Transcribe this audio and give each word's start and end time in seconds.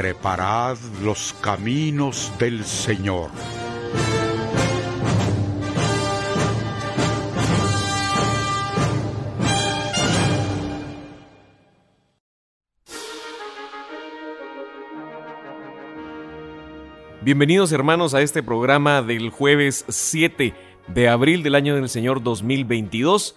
Preparad 0.00 0.78
los 1.02 1.34
caminos 1.40 2.32
del 2.38 2.64
Señor. 2.64 3.32
Bienvenidos 17.22 17.72
hermanos 17.72 18.14
a 18.14 18.22
este 18.22 18.44
programa 18.44 19.02
del 19.02 19.30
jueves 19.30 19.84
7 19.88 20.54
de 20.86 21.08
abril 21.08 21.42
del 21.42 21.56
año 21.56 21.74
del 21.74 21.88
Señor 21.88 22.22
2022, 22.22 23.34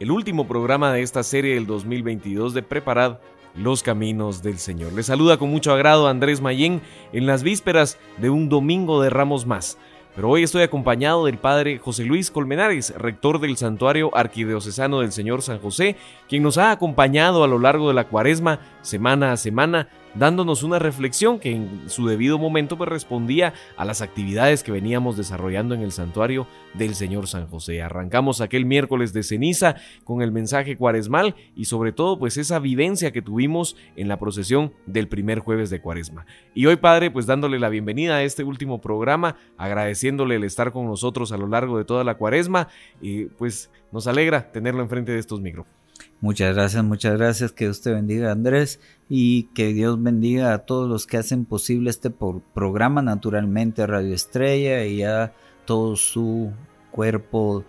el 0.00 0.10
último 0.10 0.46
programa 0.46 0.92
de 0.92 1.00
esta 1.00 1.22
serie 1.22 1.54
del 1.54 1.66
2022 1.66 2.52
de 2.52 2.62
Preparad 2.62 3.20
los 3.54 3.82
caminos 3.82 4.42
del 4.42 4.58
Señor. 4.58 4.92
Les 4.92 5.06
saluda 5.06 5.36
con 5.36 5.50
mucho 5.50 5.72
agrado 5.72 6.08
Andrés 6.08 6.40
Mayén 6.40 6.80
en 7.12 7.26
las 7.26 7.42
vísperas 7.42 7.98
de 8.18 8.30
un 8.30 8.48
domingo 8.48 9.00
de 9.00 9.10
Ramos 9.10 9.46
Más. 9.46 9.78
Pero 10.14 10.30
hoy 10.30 10.44
estoy 10.44 10.62
acompañado 10.62 11.26
del 11.26 11.38
padre 11.38 11.78
José 11.78 12.04
Luis 12.04 12.30
Colmenares, 12.30 12.94
rector 12.96 13.40
del 13.40 13.56
Santuario 13.56 14.16
Arquidiocesano 14.16 15.00
del 15.00 15.10
Señor 15.10 15.42
San 15.42 15.58
José, 15.58 15.96
quien 16.28 16.44
nos 16.44 16.56
ha 16.56 16.70
acompañado 16.70 17.42
a 17.42 17.48
lo 17.48 17.58
largo 17.58 17.88
de 17.88 17.94
la 17.94 18.06
cuaresma, 18.06 18.60
semana 18.80 19.32
a 19.32 19.36
semana, 19.36 19.88
dándonos 20.14 20.62
una 20.62 20.78
reflexión 20.78 21.38
que 21.38 21.52
en 21.52 21.88
su 21.88 22.06
debido 22.06 22.38
momento 22.38 22.76
pues, 22.76 22.88
respondía 22.88 23.54
a 23.76 23.84
las 23.84 24.02
actividades 24.02 24.62
que 24.62 24.72
veníamos 24.72 25.16
desarrollando 25.16 25.74
en 25.74 25.82
el 25.82 25.92
santuario 25.92 26.46
del 26.74 26.94
Señor 26.94 27.26
San 27.26 27.46
José. 27.46 27.82
Arrancamos 27.82 28.40
aquel 28.40 28.64
miércoles 28.64 29.12
de 29.12 29.22
ceniza 29.22 29.76
con 30.04 30.22
el 30.22 30.32
mensaje 30.32 30.76
cuaresmal 30.76 31.34
y 31.54 31.66
sobre 31.66 31.92
todo 31.92 32.18
pues 32.18 32.36
esa 32.36 32.58
vivencia 32.58 33.12
que 33.12 33.22
tuvimos 33.22 33.76
en 33.96 34.08
la 34.08 34.18
procesión 34.18 34.72
del 34.86 35.08
primer 35.08 35.40
jueves 35.40 35.70
de 35.70 35.80
cuaresma. 35.80 36.26
Y 36.54 36.66
hoy 36.66 36.76
Padre 36.76 37.10
pues 37.10 37.26
dándole 37.26 37.58
la 37.58 37.68
bienvenida 37.68 38.16
a 38.16 38.22
este 38.22 38.44
último 38.44 38.80
programa, 38.80 39.36
agradeciéndole 39.56 40.36
el 40.36 40.44
estar 40.44 40.72
con 40.72 40.86
nosotros 40.86 41.32
a 41.32 41.36
lo 41.36 41.46
largo 41.46 41.78
de 41.78 41.84
toda 41.84 42.04
la 42.04 42.16
cuaresma 42.16 42.68
y 43.00 43.26
pues 43.26 43.70
nos 43.92 44.06
alegra 44.06 44.50
tenerlo 44.50 44.82
enfrente 44.82 45.12
de 45.12 45.18
estos 45.18 45.40
micrófonos. 45.40 45.84
Muchas 46.20 46.54
gracias, 46.54 46.82
muchas 46.82 47.18
gracias. 47.18 47.52
Que 47.52 47.68
usted 47.68 47.92
bendiga 47.92 48.32
Andrés 48.32 48.80
y 49.08 49.44
que 49.54 49.72
Dios 49.72 50.02
bendiga 50.02 50.54
a 50.54 50.58
todos 50.60 50.88
los 50.88 51.06
que 51.06 51.18
hacen 51.18 51.44
posible 51.44 51.90
este 51.90 52.10
programa, 52.10 53.02
naturalmente 53.02 53.82
a 53.82 53.86
Radio 53.86 54.14
Estrella 54.14 54.84
y 54.86 55.02
a 55.02 55.34
todo 55.66 55.96
su 55.96 56.52
cuerpo 56.90 57.64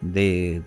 de, 0.00 0.62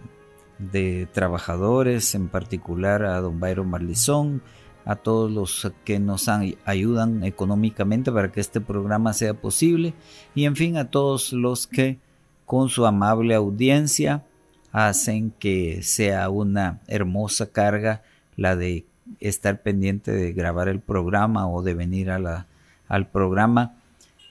de 0.57 1.07
trabajadores, 1.13 2.15
en 2.15 2.27
particular 2.27 3.05
a 3.05 3.21
don 3.21 3.39
Byron 3.39 3.69
Marlizón, 3.69 4.41
a 4.85 4.95
todos 4.95 5.31
los 5.31 5.71
que 5.85 5.99
nos 5.99 6.27
ayudan 6.65 7.23
económicamente 7.23 8.11
para 8.11 8.31
que 8.31 8.39
este 8.39 8.59
programa 8.59 9.13
sea 9.13 9.35
posible 9.35 9.93
y 10.33 10.45
en 10.45 10.55
fin 10.55 10.77
a 10.77 10.89
todos 10.89 11.31
los 11.31 11.67
que 11.67 11.99
con 12.45 12.69
su 12.69 12.87
amable 12.87 13.35
audiencia 13.35 14.25
hacen 14.71 15.31
que 15.31 15.83
sea 15.83 16.29
una 16.29 16.81
hermosa 16.87 17.51
carga 17.51 18.01
la 18.35 18.55
de 18.55 18.85
estar 19.19 19.61
pendiente 19.61 20.11
de 20.11 20.33
grabar 20.33 20.69
el 20.69 20.79
programa 20.79 21.47
o 21.47 21.61
de 21.61 21.73
venir 21.73 22.11
al 22.11 23.07
programa 23.11 23.75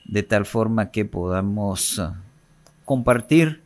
de 0.09 0.23
tal 0.23 0.45
forma 0.45 0.89
que 0.91 1.05
podamos 1.05 1.99
uh, 1.99 2.13
compartir 2.83 3.61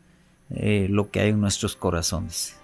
eh, 0.50 0.88
lo 0.90 1.10
que 1.10 1.22
hay 1.22 1.30
en 1.30 1.40
nuestros 1.40 1.76
corazones. 1.76 2.60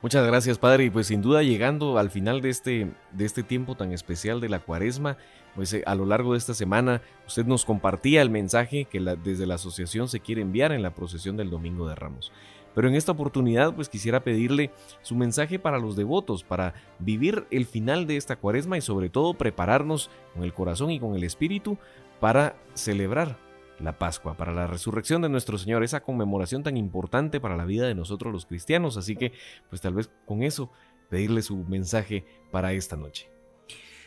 Muchas 0.00 0.24
gracias, 0.26 0.58
Padre. 0.58 0.84
Y 0.84 0.90
pues 0.90 1.08
sin 1.08 1.22
duda 1.22 1.42
llegando 1.42 1.98
al 1.98 2.10
final 2.10 2.40
de 2.40 2.50
este, 2.50 2.92
de 3.12 3.24
este 3.24 3.42
tiempo 3.42 3.74
tan 3.74 3.92
especial 3.92 4.40
de 4.40 4.48
la 4.48 4.60
cuaresma, 4.60 5.16
pues 5.56 5.72
eh, 5.72 5.82
a 5.86 5.96
lo 5.96 6.06
largo 6.06 6.32
de 6.32 6.38
esta 6.38 6.54
semana 6.54 7.02
usted 7.26 7.44
nos 7.46 7.64
compartía 7.64 8.22
el 8.22 8.30
mensaje 8.30 8.84
que 8.84 9.00
desde 9.00 9.46
la 9.46 9.56
asociación 9.56 10.08
se 10.08 10.20
quiere 10.20 10.42
enviar 10.42 10.70
en 10.70 10.82
la 10.82 10.94
procesión 10.94 11.36
del 11.36 11.50
Domingo 11.50 11.88
de 11.88 11.96
Ramos. 11.96 12.30
Pero 12.76 12.88
en 12.88 12.94
esta 12.94 13.12
oportunidad 13.12 13.74
pues 13.74 13.88
quisiera 13.88 14.22
pedirle 14.22 14.70
su 15.00 15.16
mensaje 15.16 15.58
para 15.58 15.78
los 15.78 15.96
devotos, 15.96 16.44
para 16.44 16.74
vivir 16.98 17.46
el 17.50 17.64
final 17.64 18.06
de 18.06 18.18
esta 18.18 18.36
cuaresma 18.36 18.76
y 18.76 18.82
sobre 18.82 19.08
todo 19.08 19.32
prepararnos 19.32 20.10
con 20.34 20.44
el 20.44 20.52
corazón 20.52 20.90
y 20.90 21.00
con 21.00 21.16
el 21.16 21.24
espíritu 21.24 21.78
para 22.20 22.54
celebrar 22.74 23.38
la 23.80 23.98
Pascua, 23.98 24.36
para 24.36 24.52
la 24.52 24.66
resurrección 24.66 25.22
de 25.22 25.30
nuestro 25.30 25.56
Señor, 25.56 25.84
esa 25.84 26.02
conmemoración 26.02 26.62
tan 26.62 26.76
importante 26.76 27.40
para 27.40 27.56
la 27.56 27.64
vida 27.64 27.86
de 27.86 27.94
nosotros 27.94 28.30
los 28.30 28.44
cristianos. 28.44 28.98
Así 28.98 29.16
que 29.16 29.32
pues 29.70 29.80
tal 29.80 29.94
vez 29.94 30.10
con 30.26 30.42
eso 30.42 30.70
pedirle 31.08 31.40
su 31.40 31.56
mensaje 31.56 32.26
para 32.50 32.74
esta 32.74 32.96
noche. 32.96 33.30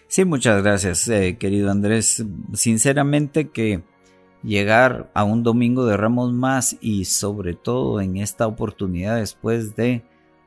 Sí, 0.07 0.25
muchas 0.25 0.61
gracias, 0.61 1.07
eh, 1.07 1.37
querido 1.39 1.71
Andrés. 1.71 2.23
Sinceramente 2.53 3.49
que 3.49 3.81
llegar 4.43 5.09
a 5.13 5.23
un 5.23 5.43
domingo 5.43 5.85
de 5.85 5.97
ramos 5.97 6.31
más 6.31 6.77
y 6.79 7.05
sobre 7.05 7.53
todo 7.53 8.01
en 8.01 8.17
esta 8.17 8.47
oportunidad 8.47 9.17
después 9.17 9.75
de, 9.75 10.03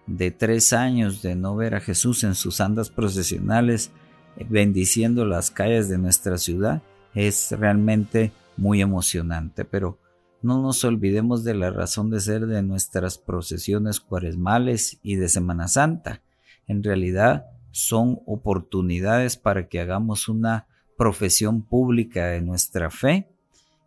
de 0.06 0.30
tres 0.30 0.72
años 0.72 1.22
de 1.22 1.36
no 1.36 1.56
ver 1.56 1.74
a 1.74 1.80
Jesús 1.80 2.24
en 2.24 2.34
sus 2.34 2.60
andas 2.60 2.90
procesionales 2.90 3.90
eh, 4.36 4.46
bendiciendo 4.48 5.24
las 5.24 5.50
calles 5.50 5.88
de 5.88 5.98
nuestra 5.98 6.38
ciudad 6.38 6.82
es 7.14 7.52
realmente 7.52 8.32
muy 8.56 8.80
emocionante 8.80 9.64
pero 9.64 9.98
no 10.42 10.60
nos 10.60 10.82
olvidemos 10.84 11.44
de 11.44 11.54
la 11.54 11.70
razón 11.70 12.10
de 12.10 12.20
ser 12.20 12.46
de 12.46 12.62
nuestras 12.62 13.16
procesiones 13.16 14.00
cuaresmales 14.00 14.98
y 15.00 15.14
de 15.14 15.28
Semana 15.28 15.68
Santa. 15.68 16.20
En 16.66 16.82
realidad 16.82 17.46
son 17.70 18.20
oportunidades 18.26 19.36
para 19.36 19.68
que 19.68 19.80
hagamos 19.80 20.28
una 20.28 20.66
profesión 20.98 21.62
pública 21.62 22.26
de 22.26 22.42
nuestra 22.42 22.90
fe 22.90 23.31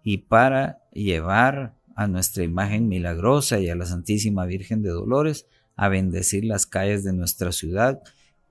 y 0.06 0.20
para 0.20 0.84
llevar 0.94 1.74
a 1.96 2.08
nuestra 2.08 2.44
imagen 2.44 2.88
milagrosa 2.88 3.60
y 3.60 3.70
a 3.70 3.76
la 3.76 3.88
Santísima 3.88 4.46
Virgen 4.46 4.84
de 4.84 4.90
Dolores 4.90 5.48
a 5.76 5.90
bendecir 5.90 6.46
las 6.46 6.68
calles 6.68 7.04
de 7.04 7.12
nuestra 7.12 7.52
ciudad 7.52 8.02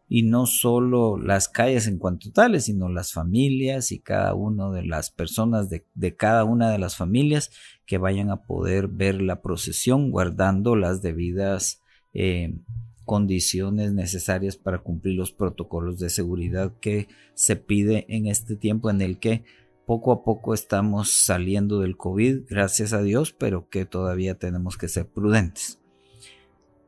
y 0.09 0.25
no 0.25 0.47
solo 0.47 1.17
las 1.17 1.49
calles 1.49 1.87
en 1.87 1.99
cuanto 1.99 2.33
tales, 2.33 2.65
sino 2.65 2.89
las 2.89 3.13
familias 3.13 3.93
y 3.93 4.01
cada 4.01 4.35
una 4.35 4.71
de 4.73 4.85
las 4.85 5.11
personas 5.11 5.71
de, 5.71 5.87
cada 6.17 6.45
una 6.45 6.71
de 6.71 6.79
las 6.79 6.97
familias 6.97 7.51
que 7.87 7.99
vayan 7.99 8.31
a 8.31 8.43
poder 8.43 8.89
ver 8.89 9.23
la 9.23 9.41
procesión 9.41 10.11
guardando 10.11 10.75
las 10.75 11.03
debidas 11.03 11.81
eh, 12.15 12.59
condiciones 13.05 13.93
necesarias 13.93 14.57
para 14.57 14.79
cumplir 14.79 15.15
los 15.15 15.31
protocolos 15.31 16.01
de 16.01 16.11
seguridad 16.11 16.73
que 16.81 17.07
se 17.35 17.55
pide 17.55 18.07
en 18.09 18.27
este 18.27 18.57
tiempo 18.57 18.91
en 18.91 19.01
el 19.03 19.19
que 19.19 19.45
poco 19.87 20.13
a 20.13 20.25
poco 20.25 20.55
estamos 20.55 21.11
saliendo 21.13 21.81
del 21.81 21.97
COVID, 21.97 22.43
gracias 22.49 22.93
a 22.93 23.03
Dios, 23.03 23.33
pero 23.33 23.69
que 23.69 23.85
todavía 23.85 24.39
tenemos 24.39 24.77
que 24.77 24.89
ser 24.89 25.07
prudentes. 25.07 25.81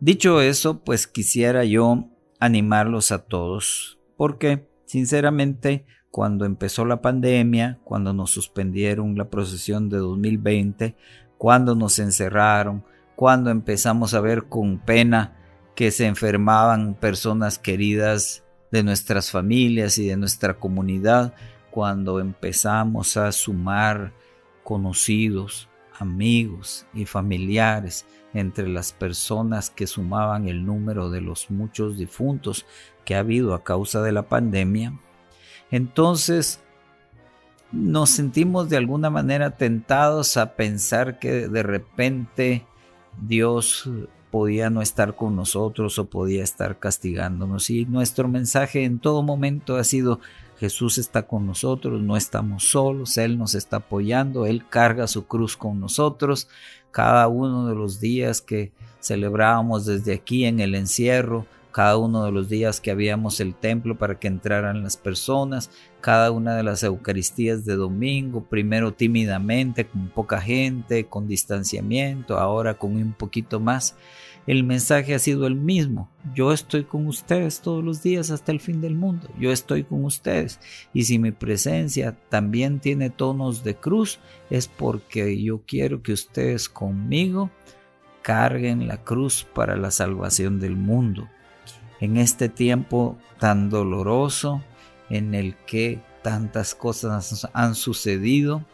Dicho 0.00 0.40
eso, 0.40 0.80
pues 0.80 1.06
quisiera 1.06 1.64
yo 1.64 2.08
animarlos 2.38 3.12
a 3.12 3.18
todos, 3.18 3.98
porque 4.16 4.68
sinceramente 4.84 5.86
cuando 6.10 6.44
empezó 6.46 6.84
la 6.86 7.02
pandemia, 7.02 7.78
cuando 7.84 8.12
nos 8.12 8.30
suspendieron 8.30 9.16
la 9.18 9.28
procesión 9.28 9.88
de 9.90 9.98
2020, 9.98 10.96
cuando 11.36 11.74
nos 11.74 11.98
encerraron, 11.98 12.84
cuando 13.14 13.50
empezamos 13.50 14.14
a 14.14 14.20
ver 14.20 14.44
con 14.44 14.78
pena 14.78 15.36
que 15.74 15.90
se 15.90 16.06
enfermaban 16.06 16.94
personas 16.94 17.58
queridas 17.58 18.44
de 18.72 18.82
nuestras 18.82 19.30
familias 19.30 19.98
y 19.98 20.06
de 20.06 20.16
nuestra 20.16 20.54
comunidad, 20.58 21.34
cuando 21.76 22.20
empezamos 22.20 23.18
a 23.18 23.30
sumar 23.32 24.14
conocidos, 24.64 25.68
amigos 25.98 26.86
y 26.94 27.04
familiares 27.04 28.06
entre 28.32 28.66
las 28.66 28.94
personas 28.94 29.68
que 29.68 29.86
sumaban 29.86 30.48
el 30.48 30.64
número 30.64 31.10
de 31.10 31.20
los 31.20 31.50
muchos 31.50 31.98
difuntos 31.98 32.64
que 33.04 33.14
ha 33.14 33.18
habido 33.18 33.52
a 33.52 33.62
causa 33.62 34.00
de 34.00 34.12
la 34.12 34.22
pandemia, 34.22 34.98
entonces 35.70 36.62
nos 37.72 38.08
sentimos 38.08 38.70
de 38.70 38.78
alguna 38.78 39.10
manera 39.10 39.58
tentados 39.58 40.38
a 40.38 40.56
pensar 40.56 41.18
que 41.18 41.46
de 41.46 41.62
repente 41.62 42.64
Dios 43.20 43.86
podía 44.30 44.70
no 44.70 44.80
estar 44.80 45.14
con 45.14 45.36
nosotros 45.36 45.98
o 45.98 46.06
podía 46.06 46.42
estar 46.42 46.78
castigándonos. 46.78 47.68
Y 47.68 47.84
nuestro 47.84 48.28
mensaje 48.28 48.84
en 48.84 48.98
todo 48.98 49.22
momento 49.22 49.76
ha 49.76 49.84
sido 49.84 50.20
Jesús 50.58 50.98
está 50.98 51.26
con 51.26 51.46
nosotros, 51.46 52.00
no 52.00 52.16
estamos 52.16 52.64
solos, 52.64 53.18
Él 53.18 53.38
nos 53.38 53.54
está 53.54 53.78
apoyando, 53.78 54.46
Él 54.46 54.64
carga 54.68 55.06
su 55.06 55.26
cruz 55.26 55.56
con 55.56 55.80
nosotros. 55.80 56.48
Cada 56.90 57.28
uno 57.28 57.66
de 57.66 57.74
los 57.74 58.00
días 58.00 58.40
que 58.40 58.72
celebrábamos 59.00 59.84
desde 59.84 60.14
aquí 60.14 60.46
en 60.46 60.60
el 60.60 60.74
encierro, 60.74 61.46
cada 61.76 61.98
uno 61.98 62.24
de 62.24 62.32
los 62.32 62.48
días 62.48 62.80
que 62.80 62.90
habíamos 62.90 63.38
el 63.38 63.54
templo 63.54 63.98
para 63.98 64.18
que 64.18 64.28
entraran 64.28 64.82
las 64.82 64.96
personas, 64.96 65.70
cada 66.00 66.30
una 66.30 66.56
de 66.56 66.62
las 66.62 66.82
Eucaristías 66.82 67.66
de 67.66 67.76
domingo, 67.76 68.44
primero 68.44 68.94
tímidamente, 68.94 69.86
con 69.86 70.08
poca 70.08 70.40
gente, 70.40 71.04
con 71.04 71.28
distanciamiento, 71.28 72.38
ahora 72.38 72.78
con 72.78 72.96
un 72.96 73.12
poquito 73.12 73.60
más. 73.60 73.94
El 74.46 74.62
mensaje 74.62 75.14
ha 75.14 75.18
sido 75.18 75.46
el 75.46 75.56
mismo. 75.56 76.08
Yo 76.34 76.52
estoy 76.52 76.84
con 76.84 77.06
ustedes 77.06 77.60
todos 77.60 77.82
los 77.82 78.02
días 78.02 78.30
hasta 78.30 78.52
el 78.52 78.60
fin 78.60 78.80
del 78.80 78.94
mundo. 78.94 79.28
Yo 79.38 79.50
estoy 79.50 79.82
con 79.82 80.04
ustedes. 80.04 80.60
Y 80.94 81.04
si 81.04 81.18
mi 81.18 81.32
presencia 81.32 82.16
también 82.28 82.78
tiene 82.78 83.10
tonos 83.10 83.64
de 83.64 83.74
cruz, 83.74 84.20
es 84.50 84.68
porque 84.68 85.42
yo 85.42 85.62
quiero 85.66 86.02
que 86.02 86.12
ustedes 86.12 86.68
conmigo 86.68 87.50
carguen 88.22 88.86
la 88.86 89.02
cruz 89.02 89.46
para 89.52 89.76
la 89.76 89.90
salvación 89.90 90.60
del 90.60 90.76
mundo 90.76 91.28
en 92.00 92.16
este 92.16 92.48
tiempo 92.48 93.16
tan 93.38 93.70
doloroso 93.70 94.62
en 95.08 95.34
el 95.34 95.56
que 95.66 96.00
tantas 96.22 96.74
cosas 96.74 97.48
han 97.52 97.74
sucedido, 97.74 98.64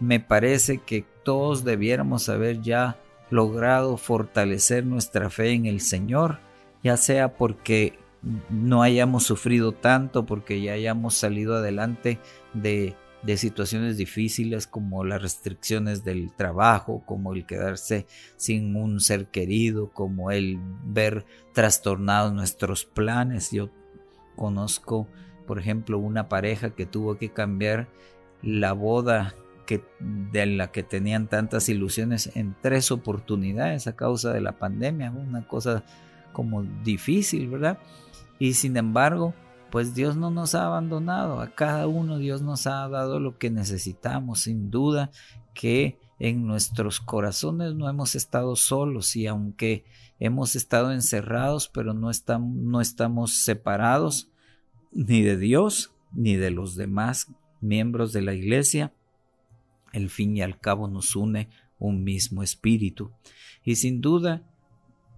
me 0.00 0.20
parece 0.20 0.78
que 0.78 1.04
todos 1.24 1.64
debiéramos 1.64 2.28
haber 2.28 2.60
ya 2.60 2.98
logrado 3.30 3.96
fortalecer 3.96 4.84
nuestra 4.84 5.30
fe 5.30 5.52
en 5.52 5.66
el 5.66 5.80
Señor, 5.80 6.38
ya 6.82 6.96
sea 6.96 7.36
porque 7.36 7.98
no 8.50 8.82
hayamos 8.82 9.24
sufrido 9.24 9.72
tanto, 9.72 10.26
porque 10.26 10.60
ya 10.60 10.72
hayamos 10.72 11.14
salido 11.14 11.56
adelante 11.56 12.18
de 12.54 12.96
de 13.26 13.36
situaciones 13.36 13.96
difíciles 13.96 14.68
como 14.68 15.04
las 15.04 15.20
restricciones 15.20 16.04
del 16.04 16.32
trabajo, 16.32 17.02
como 17.04 17.34
el 17.34 17.44
quedarse 17.44 18.06
sin 18.36 18.76
un 18.76 19.00
ser 19.00 19.26
querido, 19.26 19.90
como 19.90 20.30
el 20.30 20.60
ver 20.84 21.26
trastornados 21.52 22.32
nuestros 22.32 22.84
planes. 22.84 23.50
Yo 23.50 23.70
conozco, 24.36 25.08
por 25.44 25.58
ejemplo, 25.58 25.98
una 25.98 26.28
pareja 26.28 26.70
que 26.70 26.86
tuvo 26.86 27.18
que 27.18 27.30
cambiar 27.30 27.88
la 28.42 28.72
boda 28.72 29.34
de 30.00 30.46
la 30.46 30.70
que 30.70 30.82
tenían 30.82 31.28
tantas 31.28 31.68
ilusiones 31.68 32.30
en 32.34 32.54
tres 32.60 32.90
oportunidades 32.90 33.86
a 33.86 33.96
causa 33.96 34.32
de 34.32 34.40
la 34.40 34.58
pandemia, 34.58 35.10
una 35.10 35.46
cosa 35.46 35.84
como 36.32 36.62
difícil, 36.62 37.48
¿verdad? 37.48 37.78
Y 38.38 38.54
sin 38.54 38.76
embargo, 38.76 39.34
pues 39.70 39.94
Dios 39.94 40.16
no 40.16 40.30
nos 40.30 40.54
ha 40.54 40.66
abandonado, 40.66 41.40
a 41.40 41.54
cada 41.54 41.86
uno 41.86 42.18
Dios 42.18 42.42
nos 42.42 42.66
ha 42.66 42.88
dado 42.88 43.20
lo 43.20 43.38
que 43.38 43.50
necesitamos, 43.50 44.40
sin 44.40 44.70
duda 44.70 45.10
que 45.54 45.98
en 46.18 46.46
nuestros 46.46 47.00
corazones 47.00 47.74
no 47.74 47.88
hemos 47.88 48.14
estado 48.14 48.56
solos 48.56 49.16
y 49.16 49.26
aunque 49.26 49.84
hemos 50.18 50.56
estado 50.56 50.92
encerrados, 50.92 51.68
pero 51.68 51.92
no, 51.92 52.10
no 52.40 52.80
estamos 52.80 53.44
separados 53.44 54.30
ni 54.92 55.22
de 55.22 55.36
Dios 55.36 55.92
ni 56.12 56.36
de 56.36 56.50
los 56.50 56.76
demás 56.76 57.28
miembros 57.60 58.12
de 58.12 58.22
la 58.22 58.32
iglesia, 58.32 58.92
el 59.96 60.10
fin 60.10 60.36
y 60.36 60.42
al 60.42 60.60
cabo 60.60 60.88
nos 60.88 61.16
une 61.16 61.48
un 61.78 62.04
mismo 62.04 62.42
espíritu. 62.42 63.12
Y 63.64 63.76
sin 63.76 64.00
duda 64.00 64.42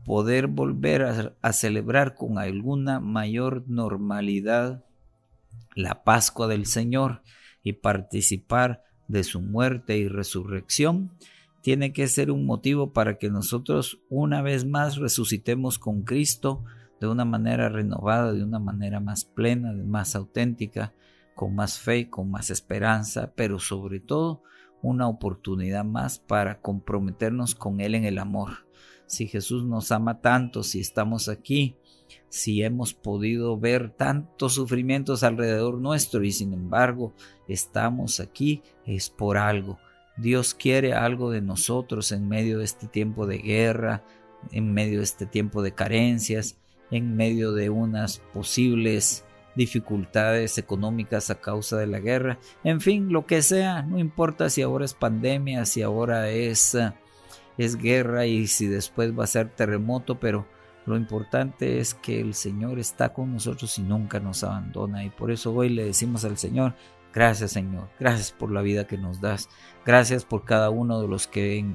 poder 0.05 0.47
volver 0.47 1.35
a, 1.43 1.53
celebrar 1.53 2.15
con 2.15 2.39
alguna 2.39 3.01
mayor 3.01 3.65
normalidad 3.67 4.85
la 5.75 6.05
Pascua 6.05 6.47
del 6.47 6.67
Señor 6.67 7.23
y 7.63 7.75
participar 7.75 8.85
de 9.09 9.25
su 9.25 9.41
muerte 9.41 9.99
y 9.99 10.09
resurrección, 10.09 11.11
tiene 11.63 11.93
que 11.93 12.07
ser 12.09 12.31
un 12.31 12.47
motivo 12.47 12.93
para 12.93 13.19
que 13.19 13.31
nosotros 13.31 14.01
una 14.09 14.43
vez 14.43 14.65
más 14.65 14.97
resucitemos 14.97 15.79
con 15.79 16.03
Cristo 16.03 16.65
de 17.01 17.09
una 17.09 17.25
manera 17.25 17.69
renovada, 17.69 18.33
de 18.33 18.45
una 18.45 18.59
manera 18.59 19.01
más 19.01 19.25
plena, 19.25 19.73
más 19.73 20.15
auténtica, 20.15 20.95
con 21.35 21.55
más 21.55 21.79
fe, 21.79 22.09
con 22.09 22.31
más 22.31 22.51
esperanza, 22.51 23.33
pero 23.37 23.59
sobre 23.59 24.01
todo 24.01 24.43
una 24.83 25.09
oportunidad 25.09 25.85
más 25.85 26.19
para 26.19 26.61
comprometernos 26.61 27.55
con 27.55 27.81
Él 27.81 27.95
en 27.95 28.05
el 28.05 28.19
amor 28.19 28.69
si 29.09 29.27
Jesús 29.27 29.65
nos 29.65 29.91
ama 29.91 30.21
tanto, 30.21 30.63
si 30.63 30.81
estamos 30.81 31.29
aquí, 31.29 31.77
si 32.29 32.63
hemos 32.63 32.95
podido 32.95 33.59
ver 33.59 33.91
tantos 33.91 34.55
sufrimientos 34.55 35.23
alrededor 35.23 35.81
nuestro 35.81 36.23
y 36.23 36.31
sin 36.31 36.53
embargo 36.53 37.15
estamos 37.49 38.21
aquí, 38.21 38.63
es 38.85 39.11
por 39.11 39.39
algo. 39.39 39.79
Dios 40.19 40.55
quiere 40.55 40.93
algo 40.93 41.31
de 41.31 41.41
nosotros 41.41 42.13
en 42.13 42.29
medio 42.29 42.59
de 42.59 42.65
este 42.65 42.87
tiempo 42.87 43.27
de 43.27 43.39
guerra, 43.39 44.05
en 44.53 44.73
medio 44.73 44.99
de 44.99 45.05
este 45.05 45.27
tiempo 45.27 45.63
de 45.63 45.73
carencias, 45.73 46.59
en 46.91 47.17
medio 47.17 47.53
de 47.53 47.71
unas 47.71 48.19
posibles 48.35 49.25
dificultades 49.59 50.57
económicas 50.57 51.29
a 51.29 51.41
causa 51.41 51.77
de 51.77 51.87
la 51.87 51.99
guerra, 51.99 52.39
en 52.65 52.81
fin, 52.81 53.13
lo 53.13 53.27
que 53.27 53.43
sea, 53.43 53.83
no 53.83 53.99
importa 53.99 54.49
si 54.49 54.63
ahora 54.63 54.87
es 54.87 54.95
pandemia, 54.95 55.67
si 55.67 55.83
ahora 55.83 56.31
es 56.31 56.75
es 57.59 57.77
guerra 57.77 58.25
y 58.25 58.47
si 58.47 58.69
después 58.69 59.19
va 59.19 59.25
a 59.25 59.27
ser 59.27 59.51
terremoto, 59.51 60.19
pero 60.19 60.47
lo 60.87 60.97
importante 60.97 61.81
es 61.81 61.93
que 61.93 62.21
el 62.21 62.35
Señor 62.35 62.79
está 62.79 63.13
con 63.13 63.33
nosotros 63.33 63.77
y 63.79 63.83
nunca 63.83 64.21
nos 64.21 64.45
abandona. 64.45 65.05
Y 65.05 65.11
por 65.11 65.31
eso 65.31 65.53
hoy 65.53 65.69
le 65.69 65.85
decimos 65.85 66.25
al 66.25 66.39
Señor, 66.39 66.75
gracias 67.13 67.51
Señor, 67.51 67.89
gracias 67.99 68.31
por 68.33 68.53
la 68.53 68.63
vida 68.63 68.87
que 68.87 68.97
nos 68.97 69.21
das, 69.21 69.49
gracias 69.85 70.25
por 70.25 70.45
cada 70.45 70.71
uno 70.71 71.03
de 71.03 71.09
los 71.09 71.27
que 71.27 71.67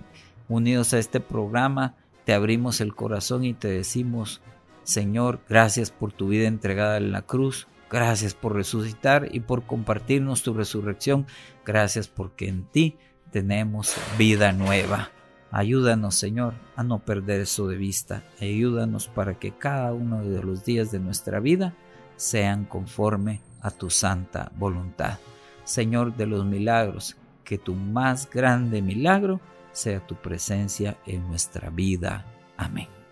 unidos 0.48 0.94
a 0.94 1.00
este 1.00 1.20
programa 1.20 1.96
te 2.26 2.34
abrimos 2.34 2.80
el 2.80 2.96
corazón 2.96 3.44
y 3.44 3.54
te 3.54 3.68
decimos, 3.68 4.42
Señor, 4.84 5.42
gracias 5.50 5.92
por 5.92 6.14
tu 6.14 6.30
vida 6.30 6.48
entregada 6.48 6.98
en 6.98 7.12
la 7.12 7.24
cruz. 7.24 7.68
Gracias 7.94 8.34
por 8.34 8.56
resucitar 8.56 9.28
y 9.32 9.42
por 9.42 9.68
compartirnos 9.68 10.42
tu 10.42 10.56
resurrección. 10.56 11.28
Gracias 11.64 12.08
porque 12.08 12.48
en 12.48 12.64
ti 12.64 12.98
tenemos 13.30 13.94
vida 14.18 14.52
nueva. 14.52 15.12
Ayúdanos, 15.52 16.16
Señor, 16.16 16.56
a 16.76 16.82
no 16.82 17.06
perder 17.06 17.42
eso 17.42 17.68
de 17.68 17.78
vista. 17.78 18.24
Ayúdanos 18.42 19.10
para 19.10 19.36
que 19.36 19.52
cada 19.52 19.94
uno 19.94 20.24
de 20.24 20.42
los 20.42 20.66
días 20.66 20.92
de 20.92 20.98
nuestra 20.98 21.40
vida 21.40 21.76
sean 22.16 22.66
conforme 22.66 23.42
a 23.62 23.70
tu 23.70 23.92
santa 23.92 24.52
voluntad. 24.56 25.20
Señor 25.64 26.18
de 26.18 26.26
los 26.26 26.46
milagros, 26.46 27.16
que 27.44 27.60
tu 27.60 27.76
más 27.76 28.28
grande 28.28 28.82
milagro 28.82 29.40
sea 29.72 30.00
tu 30.00 30.16
presencia 30.16 30.98
en 31.06 31.28
nuestra 31.28 31.70
vida. 31.70 32.26
Amén. 32.58 33.03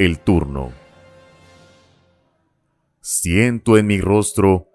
El 0.00 0.18
turno. 0.20 0.72
Siento 3.02 3.76
en 3.76 3.86
mi 3.86 4.00
rostro 4.00 4.66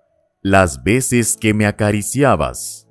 las 0.44 0.84
veces 0.84 1.36
que 1.36 1.56
me 1.56 1.66
acariciabas, 1.66 2.88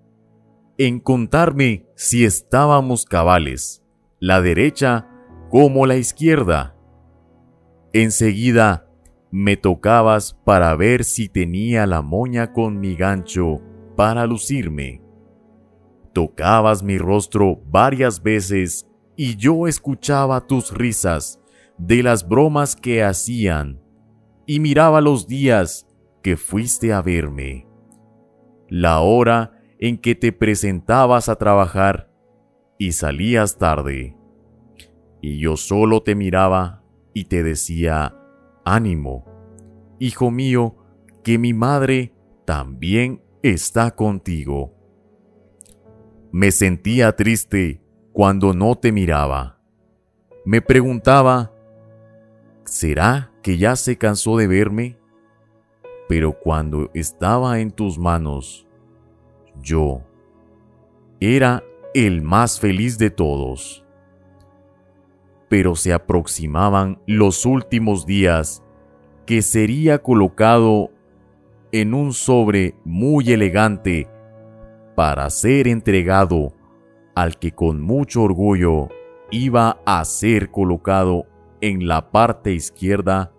en 0.76 0.98
contarme 0.98 1.86
si 1.94 2.24
estábamos 2.24 3.04
cabales, 3.04 3.84
la 4.18 4.42
derecha 4.42 5.08
como 5.48 5.86
la 5.86 5.94
izquierda. 5.94 6.74
Enseguida 7.92 8.88
me 9.30 9.56
tocabas 9.56 10.34
para 10.44 10.74
ver 10.74 11.04
si 11.04 11.28
tenía 11.28 11.86
la 11.86 12.02
moña 12.02 12.52
con 12.52 12.80
mi 12.80 12.96
gancho 12.96 13.60
para 13.94 14.26
lucirme. 14.26 15.02
Tocabas 16.12 16.82
mi 16.82 16.98
rostro 16.98 17.62
varias 17.66 18.24
veces 18.24 18.88
y 19.14 19.36
yo 19.36 19.68
escuchaba 19.68 20.44
tus 20.48 20.72
risas 20.72 21.38
de 21.78 22.02
las 22.02 22.28
bromas 22.28 22.76
que 22.76 23.02
hacían 23.02 23.80
y 24.46 24.60
miraba 24.60 25.00
los 25.00 25.26
días 25.26 25.86
que 26.22 26.36
fuiste 26.36 26.92
a 26.92 27.02
verme, 27.02 27.66
la 28.68 29.00
hora 29.00 29.60
en 29.78 29.98
que 29.98 30.14
te 30.14 30.32
presentabas 30.32 31.28
a 31.28 31.36
trabajar 31.36 32.10
y 32.78 32.92
salías 32.92 33.58
tarde. 33.58 34.16
Y 35.20 35.38
yo 35.38 35.56
solo 35.56 36.02
te 36.02 36.14
miraba 36.14 36.82
y 37.12 37.24
te 37.24 37.42
decía, 37.42 38.16
ánimo, 38.64 39.24
hijo 39.98 40.30
mío, 40.30 40.76
que 41.22 41.38
mi 41.38 41.54
madre 41.54 42.12
también 42.44 43.22
está 43.42 43.92
contigo. 43.92 44.74
Me 46.32 46.50
sentía 46.50 47.14
triste 47.16 47.82
cuando 48.12 48.52
no 48.52 48.76
te 48.76 48.92
miraba. 48.92 49.60
Me 50.44 50.60
preguntaba, 50.60 51.53
¿será 52.64 53.30
que 53.42 53.58
ya 53.58 53.76
se 53.76 53.96
cansó 53.96 54.36
de 54.36 54.46
verme? 54.46 54.98
pero 56.08 56.32
cuando 56.38 56.90
estaba 56.94 57.60
en 57.60 57.70
tus 57.70 57.98
manos, 57.98 58.66
yo 59.60 60.02
era 61.20 61.64
el 61.94 62.22
más 62.22 62.60
feliz 62.60 62.98
de 62.98 63.10
todos. 63.10 63.80
pero 65.48 65.76
se 65.76 65.92
aproximaban 65.92 66.98
los 67.06 67.46
últimos 67.46 68.06
días, 68.06 68.64
que 69.24 69.40
sería 69.40 70.02
colocado 70.02 70.90
en 71.70 71.94
un 71.94 72.12
sobre 72.12 72.74
muy 72.84 73.30
elegante 73.30 74.08
para 74.96 75.30
ser 75.30 75.68
entregado 75.68 76.52
al 77.14 77.38
que 77.38 77.52
con 77.52 77.80
mucho 77.80 78.22
orgullo 78.22 78.88
iba 79.30 79.78
a 79.84 80.04
ser 80.04 80.50
colocado 80.50 81.26
en 81.66 81.88
la 81.88 82.10
parte 82.10 82.52
izquierda, 82.52 83.32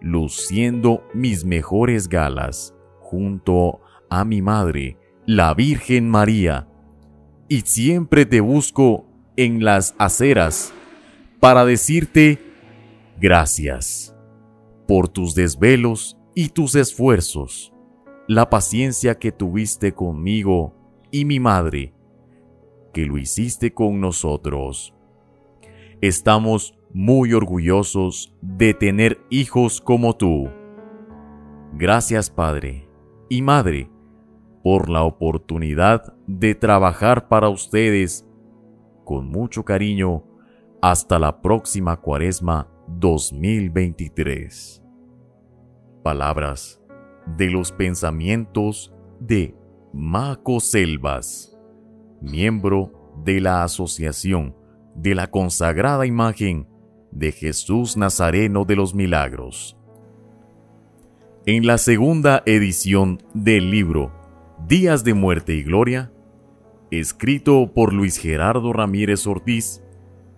luciendo 0.00 1.02
mis 1.14 1.44
mejores 1.44 2.08
galas, 2.08 2.76
junto 3.00 3.80
a 4.08 4.24
mi 4.24 4.40
madre, 4.40 4.98
la 5.26 5.52
Virgen 5.52 6.08
María, 6.08 6.68
y 7.48 7.62
siempre 7.62 8.24
te 8.24 8.40
busco 8.40 9.06
en 9.36 9.64
las 9.64 9.96
aceras 9.98 10.72
para 11.40 11.64
decirte 11.64 12.38
gracias 13.20 14.14
por 14.86 15.08
tus 15.08 15.34
desvelos 15.34 16.16
y 16.36 16.50
tus 16.50 16.76
esfuerzos, 16.76 17.72
la 18.28 18.48
paciencia 18.48 19.18
que 19.18 19.32
tuviste 19.32 19.92
conmigo 19.92 20.72
y 21.10 21.24
mi 21.24 21.40
madre, 21.40 21.94
que 22.92 23.06
lo 23.06 23.18
hiciste 23.18 23.74
con 23.74 24.00
nosotros. 24.00 24.94
Estamos 26.00 26.78
muy 26.94 27.32
orgullosos 27.32 28.34
de 28.40 28.74
tener 28.74 29.20
hijos 29.30 29.80
como 29.80 30.16
tú. 30.16 30.50
Gracias 31.74 32.30
Padre 32.30 32.88
y 33.28 33.42
Madre 33.42 33.90
por 34.62 34.88
la 34.88 35.02
oportunidad 35.02 36.14
de 36.26 36.54
trabajar 36.54 37.28
para 37.28 37.48
ustedes 37.48 38.28
con 39.04 39.26
mucho 39.28 39.64
cariño 39.64 40.24
hasta 40.80 41.18
la 41.18 41.40
próxima 41.40 41.96
cuaresma 41.96 42.68
2023. 42.88 44.82
Palabras 46.02 46.80
de 47.26 47.50
los 47.50 47.72
pensamientos 47.72 48.94
de 49.20 49.56
Maco 49.92 50.60
Selvas, 50.60 51.56
miembro 52.20 53.12
de 53.24 53.40
la 53.40 53.62
Asociación 53.62 54.56
de 54.94 55.14
la 55.14 55.28
Consagrada 55.30 56.06
Imagen 56.06 56.68
de 57.12 57.32
Jesús 57.32 57.96
Nazareno 57.96 58.64
de 58.64 58.76
los 58.76 58.94
Milagros. 58.94 59.76
En 61.46 61.66
la 61.66 61.78
segunda 61.78 62.42
edición 62.46 63.22
del 63.34 63.70
libro 63.70 64.12
Días 64.66 65.04
de 65.04 65.14
Muerte 65.14 65.54
y 65.54 65.62
Gloria, 65.62 66.12
escrito 66.90 67.72
por 67.74 67.92
Luis 67.92 68.16
Gerardo 68.16 68.72
Ramírez 68.72 69.26
Ortiz, 69.26 69.82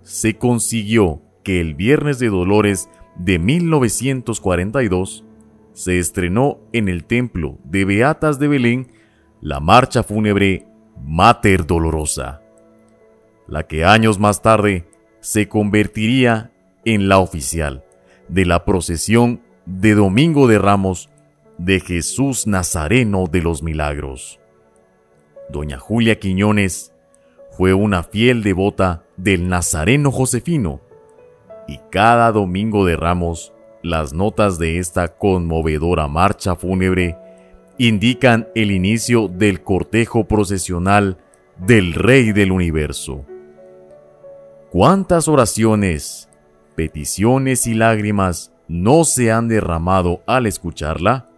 se 0.02 0.36
consiguió 0.36 1.22
que 1.42 1.60
el 1.60 1.74
Viernes 1.74 2.18
de 2.18 2.28
Dolores 2.28 2.88
de 3.16 3.38
1942 3.38 5.24
se 5.72 5.98
estrenó 5.98 6.60
en 6.72 6.88
el 6.88 7.04
Templo 7.04 7.58
de 7.64 7.84
Beatas 7.84 8.38
de 8.38 8.48
Belén 8.48 8.92
la 9.40 9.60
marcha 9.60 10.02
fúnebre 10.02 10.66
Mater 11.02 11.66
Dolorosa, 11.66 12.40
la 13.46 13.66
que 13.66 13.84
años 13.84 14.18
más 14.18 14.40
tarde 14.40 14.86
se 15.20 15.48
convertiría 15.48 16.53
en 16.84 17.08
la 17.08 17.18
oficial 17.18 17.84
de 18.28 18.44
la 18.44 18.64
procesión 18.64 19.42
de 19.66 19.94
Domingo 19.94 20.46
de 20.46 20.58
Ramos 20.58 21.10
de 21.58 21.80
Jesús 21.80 22.46
Nazareno 22.46 23.26
de 23.30 23.42
los 23.42 23.62
Milagros. 23.62 24.40
Doña 25.48 25.78
Julia 25.78 26.18
Quiñones 26.18 26.92
fue 27.52 27.74
una 27.74 28.02
fiel 28.02 28.42
devota 28.42 29.04
del 29.16 29.48
Nazareno 29.48 30.10
Josefino, 30.10 30.80
y 31.68 31.78
cada 31.90 32.32
domingo 32.32 32.84
de 32.84 32.96
ramos 32.96 33.52
las 33.82 34.12
notas 34.12 34.58
de 34.58 34.78
esta 34.78 35.08
conmovedora 35.08 36.08
marcha 36.08 36.56
fúnebre 36.56 37.16
indican 37.78 38.48
el 38.54 38.70
inicio 38.70 39.28
del 39.28 39.62
cortejo 39.62 40.24
procesional 40.24 41.18
del 41.58 41.94
Rey 41.94 42.32
del 42.32 42.52
Universo. 42.52 43.24
¿Cuántas 44.70 45.28
oraciones, 45.28 46.28
peticiones 46.74 47.66
y 47.66 47.74
lágrimas 47.74 48.52
no 48.68 49.04
se 49.04 49.32
han 49.32 49.48
derramado 49.48 50.22
al 50.26 50.46
escucharla? 50.46 51.28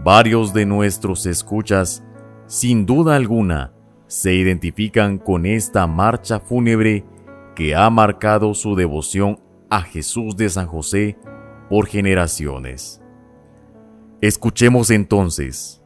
Varios 0.00 0.52
de 0.52 0.66
nuestros 0.66 1.26
escuchas, 1.26 2.04
sin 2.46 2.86
duda 2.86 3.16
alguna, 3.16 3.72
se 4.06 4.34
identifican 4.34 5.18
con 5.18 5.46
esta 5.46 5.86
marcha 5.86 6.40
fúnebre 6.40 7.04
que 7.54 7.74
ha 7.74 7.88
marcado 7.90 8.54
su 8.54 8.74
devoción 8.74 9.40
a 9.70 9.82
Jesús 9.82 10.36
de 10.36 10.48
San 10.50 10.66
José 10.66 11.16
por 11.68 11.86
generaciones. 11.86 13.00
Escuchemos 14.20 14.90
entonces 14.90 15.82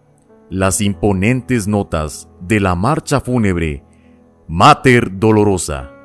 las 0.51 0.81
imponentes 0.81 1.69
notas 1.69 2.29
de 2.41 2.61
la 2.61 2.75
marcha 2.75 3.21
fúnebre 3.21 3.85
Mater 4.47 5.19
Dolorosa. 5.19 5.98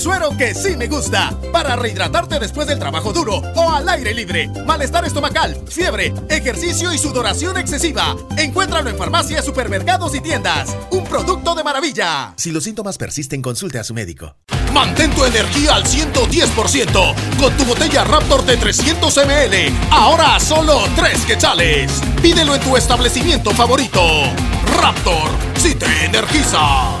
Suero 0.00 0.30
que 0.36 0.54
sí 0.54 0.76
me 0.76 0.88
gusta. 0.88 1.30
Para 1.52 1.76
rehidratarte 1.76 2.38
después 2.38 2.66
del 2.66 2.78
trabajo 2.78 3.12
duro 3.12 3.42
o 3.54 3.70
al 3.70 3.88
aire 3.88 4.14
libre. 4.14 4.48
Malestar 4.66 5.04
estomacal, 5.04 5.56
fiebre, 5.68 6.14
ejercicio 6.28 6.92
y 6.92 6.98
sudoración 6.98 7.58
excesiva. 7.58 8.16
Encuéntralo 8.38 8.88
en 8.88 8.96
farmacias, 8.96 9.44
supermercados 9.44 10.14
y 10.14 10.20
tiendas. 10.20 10.74
Un 10.90 11.04
producto 11.04 11.54
de 11.54 11.64
maravilla. 11.64 12.32
Si 12.36 12.50
los 12.50 12.64
síntomas 12.64 12.96
persisten, 12.96 13.42
consulte 13.42 13.78
a 13.78 13.84
su 13.84 13.92
médico. 13.92 14.36
Mantén 14.72 15.10
tu 15.10 15.24
energía 15.24 15.74
al 15.74 15.84
110% 15.84 17.14
con 17.38 17.56
tu 17.56 17.64
botella 17.64 18.04
Raptor 18.04 18.44
de 18.44 18.56
300 18.56 19.16
ml. 19.26 19.72
Ahora 19.90 20.40
solo 20.40 20.80
3 20.96 21.26
quetzales. 21.26 22.00
Pídelo 22.22 22.54
en 22.54 22.60
tu 22.62 22.76
establecimiento 22.76 23.50
favorito. 23.50 24.00
Raptor, 24.80 25.30
si 25.56 25.74
te 25.74 26.04
energiza. 26.04 27.00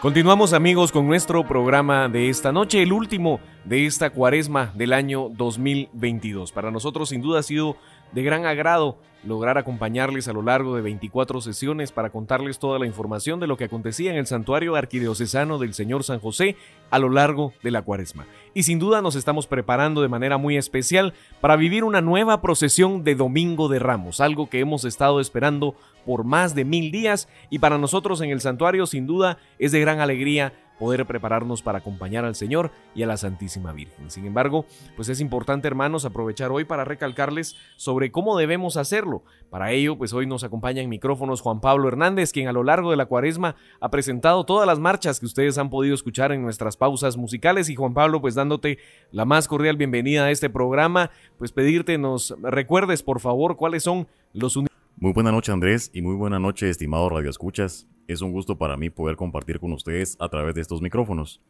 Continuamos 0.00 0.54
amigos 0.54 0.92
con 0.92 1.06
nuestro 1.06 1.46
programa 1.46 2.08
de 2.08 2.30
esta 2.30 2.52
noche, 2.52 2.82
el 2.82 2.90
último 2.90 3.38
de 3.66 3.84
esta 3.84 4.08
cuaresma 4.08 4.72
del 4.74 4.94
año 4.94 5.28
2022. 5.28 6.52
Para 6.52 6.70
nosotros 6.70 7.10
sin 7.10 7.20
duda 7.20 7.40
ha 7.40 7.42
sido 7.42 7.76
de 8.12 8.22
gran 8.22 8.46
agrado 8.46 8.96
lograr 9.24 9.58
acompañarles 9.58 10.28
a 10.28 10.32
lo 10.32 10.42
largo 10.42 10.76
de 10.76 10.82
24 10.82 11.40
sesiones 11.40 11.92
para 11.92 12.10
contarles 12.10 12.58
toda 12.58 12.78
la 12.78 12.86
información 12.86 13.40
de 13.40 13.46
lo 13.46 13.56
que 13.56 13.64
acontecía 13.64 14.10
en 14.10 14.16
el 14.16 14.26
santuario 14.26 14.76
arquidiocesano 14.76 15.58
del 15.58 15.74
Señor 15.74 16.04
San 16.04 16.20
José 16.20 16.56
a 16.90 16.98
lo 16.98 17.10
largo 17.10 17.52
de 17.62 17.70
la 17.70 17.82
cuaresma. 17.82 18.26
Y 18.54 18.62
sin 18.62 18.78
duda 18.78 19.02
nos 19.02 19.16
estamos 19.16 19.46
preparando 19.46 20.02
de 20.02 20.08
manera 20.08 20.38
muy 20.38 20.56
especial 20.56 21.12
para 21.40 21.56
vivir 21.56 21.84
una 21.84 22.00
nueva 22.00 22.40
procesión 22.40 23.04
de 23.04 23.14
Domingo 23.14 23.68
de 23.68 23.78
Ramos, 23.78 24.20
algo 24.20 24.48
que 24.48 24.60
hemos 24.60 24.84
estado 24.84 25.20
esperando 25.20 25.74
por 26.06 26.24
más 26.24 26.54
de 26.54 26.64
mil 26.64 26.90
días 26.90 27.28
y 27.50 27.58
para 27.58 27.78
nosotros 27.78 28.20
en 28.22 28.30
el 28.30 28.40
santuario 28.40 28.86
sin 28.86 29.06
duda 29.06 29.38
es 29.58 29.72
de 29.72 29.80
gran 29.80 30.00
alegría 30.00 30.54
poder 30.80 31.04
prepararnos 31.04 31.60
para 31.60 31.78
acompañar 31.78 32.24
al 32.24 32.34
Señor 32.34 32.72
y 32.94 33.02
a 33.02 33.06
la 33.06 33.18
Santísima 33.18 33.72
Virgen. 33.72 34.10
Sin 34.10 34.24
embargo, 34.24 34.64
pues 34.96 35.10
es 35.10 35.20
importante, 35.20 35.68
hermanos, 35.68 36.06
aprovechar 36.06 36.50
hoy 36.50 36.64
para 36.64 36.86
recalcarles 36.86 37.54
sobre 37.76 38.10
cómo 38.10 38.38
debemos 38.38 38.78
hacerlo. 38.78 39.22
Para 39.50 39.72
ello, 39.72 39.98
pues 39.98 40.14
hoy 40.14 40.26
nos 40.26 40.42
acompaña 40.42 40.80
en 40.80 40.88
micrófonos 40.88 41.42
Juan 41.42 41.60
Pablo 41.60 41.86
Hernández, 41.86 42.32
quien 42.32 42.48
a 42.48 42.52
lo 42.52 42.64
largo 42.64 42.90
de 42.90 42.96
la 42.96 43.04
cuaresma 43.04 43.56
ha 43.78 43.90
presentado 43.90 44.44
todas 44.44 44.66
las 44.66 44.78
marchas 44.78 45.20
que 45.20 45.26
ustedes 45.26 45.58
han 45.58 45.68
podido 45.68 45.94
escuchar 45.94 46.32
en 46.32 46.40
nuestras 46.40 46.78
pausas 46.78 47.18
musicales. 47.18 47.68
Y 47.68 47.76
Juan 47.76 47.92
Pablo, 47.92 48.22
pues 48.22 48.34
dándote 48.34 48.78
la 49.12 49.26
más 49.26 49.48
cordial 49.48 49.76
bienvenida 49.76 50.24
a 50.24 50.30
este 50.30 50.48
programa, 50.48 51.10
pues 51.36 51.52
pedirte 51.52 51.98
nos 51.98 52.34
recuerdes, 52.40 53.02
por 53.02 53.20
favor, 53.20 53.56
cuáles 53.56 53.82
son 53.82 54.08
los 54.32 54.56
muy 55.00 55.14
buena 55.14 55.32
noche 55.32 55.50
Andrés 55.50 55.90
y 55.94 56.02
muy 56.02 56.14
buena 56.14 56.38
noche 56.38 56.68
estimado 56.68 57.08
Radio 57.08 57.30
Escuchas. 57.30 57.88
Es 58.10 58.22
un 58.22 58.32
gusto 58.32 58.58
para 58.58 58.76
mí 58.76 58.90
poder 58.90 59.14
compartir 59.14 59.60
con 59.60 59.72
ustedes 59.72 60.16
a 60.18 60.28
través 60.28 60.54
de 60.56 60.60
estos 60.60 60.82
micrófonos. 60.82 61.40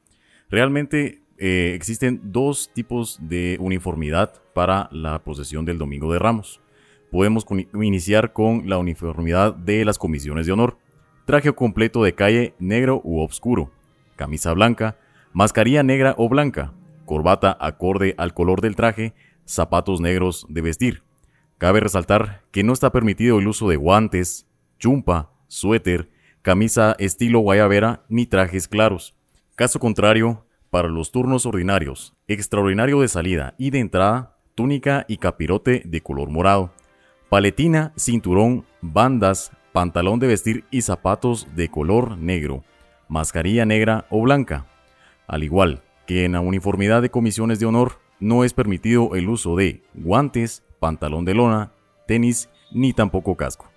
Realmente 0.51 1.23
eh, 1.39 1.73
existen 1.75 2.21
dos 2.25 2.71
tipos 2.75 3.19
de 3.23 3.57
uniformidad 3.61 4.35
para 4.53 4.89
la 4.93 5.23
procesión 5.25 5.65
del 5.65 5.79
Domingo 5.79 6.13
de 6.13 6.19
Ramos. 6.19 6.61
Podemos 7.11 7.47
iniciar 7.75 8.35
con 8.35 8.69
la 8.69 8.77
uniformidad 8.77 9.55
de 9.55 9.85
las 9.87 9.97
comisiones 9.97 10.45
de 10.45 10.53
honor. 10.53 10.77
Traje 11.25 11.51
completo 11.53 12.05
de 12.05 12.15
calle 12.15 12.55
negro 12.59 13.01
u 13.05 13.21
oscuro, 13.21 13.71
camisa 14.17 14.53
blanca, 14.53 14.99
mascarilla 15.33 15.83
negra 15.83 16.15
o 16.19 16.29
blanca, 16.29 16.75
corbata 17.07 17.57
acorde 17.59 18.15
al 18.19 18.35
color 18.35 18.61
del 18.61 18.77
traje, 18.77 19.15
zapatos 19.47 20.01
negros 20.01 20.45
de 20.51 20.61
vestir 20.61 21.03
Cabe 21.61 21.81
resaltar 21.81 22.43
que 22.53 22.65
no 22.65 22.73
está 22.73 22.91
permitido 22.91 23.39
el 23.39 23.47
uso 23.47 23.69
de 23.69 23.77
guantes, 23.77 24.47
chumpa, 24.79 25.31
suéter, 25.47 26.10
camisa 26.43 26.97
estilo 26.99 27.41
guayabera 27.41 28.03
ni 28.09 28.27
trajes 28.27 28.69
claros. 28.69 29.15
Caso 29.57 29.79
contrario, 29.79 30.47
para 30.71 30.89
los 30.89 31.11
turnos 31.11 31.47
ordinarios, 31.47 32.15
extraordinario 32.29 33.01
de 33.01 33.09
salida 33.09 33.55
y 33.59 33.71
de 33.71 33.81
entrada, 33.81 34.37
túnica 34.55 35.05
y 35.09 35.19
capirote 35.19 35.83
de 35.85 36.01
color 36.01 36.31
morado, 36.31 36.73
paletina, 37.29 37.93
cinturón, 37.97 38.65
bandas, 38.81 39.53
pantalón 39.73 40.19
de 40.19 40.29
vestir 40.29 40.65
y 40.71 40.83
zapatos 40.83 41.47
de 41.55 41.69
color 41.69 42.17
negro, 42.17 42.65
mascarilla 43.09 43.67
negra 43.67 44.07
o 44.11 44.23
blanca. 44.23 44.67
Al 45.27 45.43
igual 45.43 45.83
que 46.07 46.25
en 46.25 46.33
la 46.33 46.41
uniformidad 46.41 47.03
de 47.03 47.11
comisiones 47.11 47.61
de 47.61 47.67
honor, 47.67 47.99
no 48.19 48.45
es 48.45 48.53
permitido 48.53 49.15
el 49.15 49.29
uso 49.29 49.57
de 49.57 49.83
guantes, 49.95 50.63
pantalón 50.79 51.25
de 51.25 51.35
lona, 51.35 51.73
tenis 52.07 52.49
ni 52.73 52.93
tampoco 52.93 53.37
casco. 53.37 53.71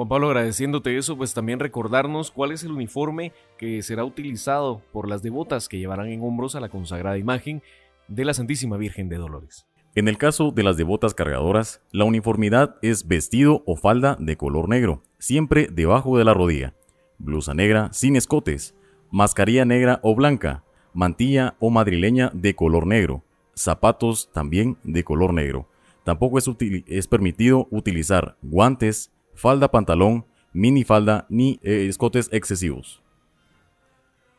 Juan 0.00 0.08
Pablo, 0.08 0.28
agradeciéndote 0.28 0.96
eso, 0.96 1.14
pues 1.18 1.34
también 1.34 1.60
recordarnos 1.60 2.30
cuál 2.30 2.52
es 2.52 2.64
el 2.64 2.72
uniforme 2.72 3.34
que 3.58 3.82
será 3.82 4.02
utilizado 4.02 4.80
por 4.94 5.06
las 5.06 5.22
devotas 5.22 5.68
que 5.68 5.76
llevarán 5.76 6.08
en 6.08 6.22
hombros 6.22 6.54
a 6.54 6.60
la 6.60 6.70
consagrada 6.70 7.18
imagen 7.18 7.62
de 8.08 8.24
la 8.24 8.32
Santísima 8.32 8.78
Virgen 8.78 9.10
de 9.10 9.18
Dolores. 9.18 9.66
En 9.94 10.08
el 10.08 10.16
caso 10.16 10.52
de 10.52 10.62
las 10.62 10.78
devotas 10.78 11.12
cargadoras, 11.12 11.82
la 11.92 12.06
uniformidad 12.06 12.76
es 12.80 13.08
vestido 13.08 13.62
o 13.66 13.76
falda 13.76 14.16
de 14.18 14.38
color 14.38 14.70
negro, 14.70 15.02
siempre 15.18 15.68
debajo 15.70 16.16
de 16.16 16.24
la 16.24 16.32
rodilla, 16.32 16.72
blusa 17.18 17.52
negra 17.52 17.90
sin 17.92 18.16
escotes, 18.16 18.74
mascarilla 19.10 19.66
negra 19.66 20.00
o 20.02 20.14
blanca, 20.14 20.64
mantilla 20.94 21.56
o 21.60 21.68
madrileña 21.68 22.30
de 22.32 22.54
color 22.54 22.86
negro, 22.86 23.22
zapatos 23.54 24.30
también 24.32 24.78
de 24.82 25.04
color 25.04 25.34
negro, 25.34 25.68
Tampoco 26.04 26.38
es, 26.38 26.50
es 26.86 27.06
permitido 27.06 27.68
utilizar 27.70 28.36
guantes, 28.42 29.12
falda 29.40 29.70
pantalón, 29.70 30.26
minifalda 30.52 31.24
ni 31.30 31.58
eh, 31.62 31.86
escotes 31.88 32.28
excesivos. 32.30 33.02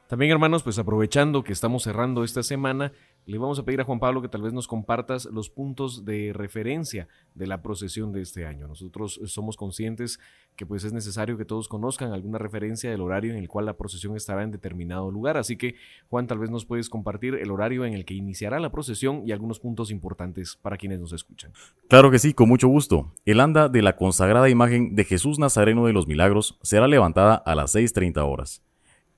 También 0.07 0.31
hermanos, 0.31 0.61
pues 0.61 0.77
aprovechando 0.77 1.43
que 1.43 1.53
estamos 1.53 1.81
cerrando 1.83 2.23
esta 2.23 2.43
semana, 2.43 2.91
le 3.25 3.37
vamos 3.37 3.59
a 3.59 3.63
pedir 3.63 3.81
a 3.81 3.83
Juan 3.83 3.99
Pablo 3.99 4.21
que 4.21 4.27
tal 4.27 4.41
vez 4.41 4.53
nos 4.53 4.67
compartas 4.67 5.25
los 5.25 5.49
puntos 5.49 6.05
de 6.05 6.33
referencia 6.33 7.07
de 7.35 7.47
la 7.47 7.61
procesión 7.61 8.11
de 8.11 8.21
este 8.21 8.45
año. 8.45 8.67
Nosotros 8.67 9.19
somos 9.25 9.57
conscientes 9.57 10.19
que 10.55 10.65
pues 10.65 10.83
es 10.83 10.93
necesario 10.93 11.37
que 11.37 11.45
todos 11.45 11.67
conozcan 11.67 12.11
alguna 12.11 12.37
referencia 12.37 12.89
del 12.89 13.01
horario 13.01 13.31
en 13.31 13.37
el 13.37 13.47
cual 13.47 13.65
la 13.65 13.77
procesión 13.77 14.15
estará 14.15 14.43
en 14.43 14.51
determinado 14.51 15.09
lugar. 15.11 15.37
Así 15.37 15.57
que 15.57 15.75
Juan, 16.09 16.27
tal 16.27 16.39
vez 16.39 16.49
nos 16.49 16.65
puedes 16.65 16.89
compartir 16.89 17.35
el 17.35 17.51
horario 17.51 17.85
en 17.85 17.93
el 17.93 18.05
que 18.05 18.13
iniciará 18.13 18.59
la 18.59 18.71
procesión 18.71 19.23
y 19.25 19.31
algunos 19.31 19.59
puntos 19.59 19.91
importantes 19.91 20.57
para 20.61 20.77
quienes 20.77 20.99
nos 20.99 21.13
escuchan. 21.13 21.53
Claro 21.87 22.11
que 22.11 22.19
sí, 22.19 22.33
con 22.33 22.49
mucho 22.49 22.67
gusto. 22.67 23.13
El 23.25 23.39
anda 23.39 23.69
de 23.69 23.81
la 23.81 23.95
consagrada 23.95 24.49
imagen 24.49 24.95
de 24.95 25.05
Jesús 25.05 25.39
Nazareno 25.39 25.85
de 25.85 25.93
los 25.93 26.07
Milagros 26.07 26.59
será 26.61 26.87
levantada 26.87 27.35
a 27.35 27.55
las 27.55 27.75
6.30 27.75 28.17
horas. 28.27 28.61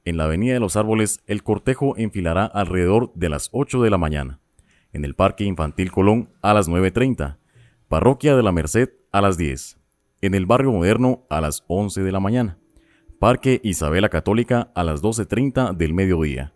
En 0.05 0.17
la 0.17 0.25
Avenida 0.25 0.53
de 0.53 0.59
los 0.59 0.75
Árboles, 0.75 1.21
el 1.27 1.43
cortejo 1.43 1.95
enfilará 1.97 2.45
alrededor 2.45 3.13
de 3.15 3.29
las 3.29 3.49
8 3.53 3.81
de 3.81 3.89
la 3.89 3.97
mañana. 3.97 4.41
En 4.91 5.05
el 5.05 5.15
Parque 5.15 5.45
Infantil 5.45 5.91
Colón, 5.91 6.29
a 6.41 6.53
las 6.53 6.67
9.30. 6.67 7.37
Parroquia 7.87 8.35
de 8.35 8.43
la 8.43 8.51
Merced, 8.51 8.89
a 9.13 9.21
las 9.21 9.37
10. 9.37 9.77
En 10.21 10.33
el 10.33 10.45
Barrio 10.45 10.73
Moderno, 10.73 11.25
a 11.29 11.39
las 11.39 11.63
11 11.67 12.03
de 12.03 12.11
la 12.11 12.19
mañana. 12.19 12.57
Parque 13.17 13.61
Isabela 13.63 14.09
Católica, 14.09 14.71
a 14.75 14.83
las 14.83 15.01
12.30 15.01 15.73
del 15.73 15.93
mediodía. 15.93 16.53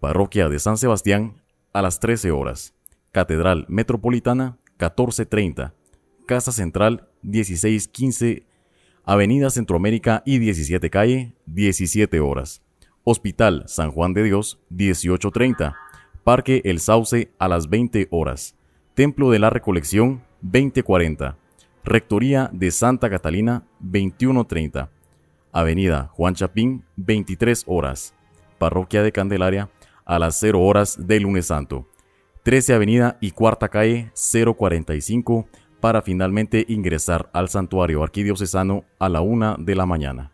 Parroquia 0.00 0.48
de 0.48 0.58
San 0.58 0.76
Sebastián, 0.76 1.40
a 1.72 1.82
las 1.82 2.00
13 2.00 2.32
horas. 2.32 2.74
Catedral 3.12 3.66
Metropolitana, 3.68 4.58
14.30. 4.78 5.74
Casa 6.26 6.50
Central, 6.50 7.08
16.15. 7.22 8.46
Avenida 9.04 9.50
Centroamérica 9.50 10.24
y 10.26 10.38
17 10.38 10.90
Calle, 10.90 11.34
17 11.46 12.18
horas. 12.18 12.62
Hospital 13.04 13.64
San 13.66 13.90
Juan 13.90 14.12
de 14.12 14.24
Dios, 14.24 14.60
18.30. 14.70 15.74
Parque 16.24 16.60
El 16.64 16.80
Sauce 16.80 17.30
a 17.38 17.48
las 17.48 17.68
20 17.68 18.08
horas. 18.10 18.56
Templo 18.94 19.30
de 19.30 19.38
la 19.38 19.50
Recolección, 19.50 20.22
20.40. 20.44 21.36
Rectoría 21.82 22.50
de 22.52 22.70
Santa 22.70 23.08
Catalina, 23.08 23.64
21.30. 23.82 24.90
Avenida 25.52 26.10
Juan 26.12 26.34
Chapín, 26.34 26.84
23 26.96 27.64
horas. 27.66 28.14
Parroquia 28.58 29.02
de 29.02 29.12
Candelaria, 29.12 29.70
a 30.04 30.18
las 30.18 30.38
0 30.38 30.60
horas 30.60 31.06
del 31.06 31.22
lunes 31.22 31.46
santo. 31.46 31.88
13 32.42 32.74
Avenida 32.74 33.16
y 33.20 33.30
Cuarta 33.30 33.68
Calle, 33.68 34.12
045, 34.14 35.48
para 35.80 36.02
finalmente 36.02 36.64
ingresar 36.68 37.30
al 37.32 37.48
santuario 37.48 38.02
arquidiocesano 38.02 38.84
a 38.98 39.08
la 39.08 39.22
1 39.22 39.56
de 39.58 39.74
la 39.74 39.86
mañana. 39.86 40.32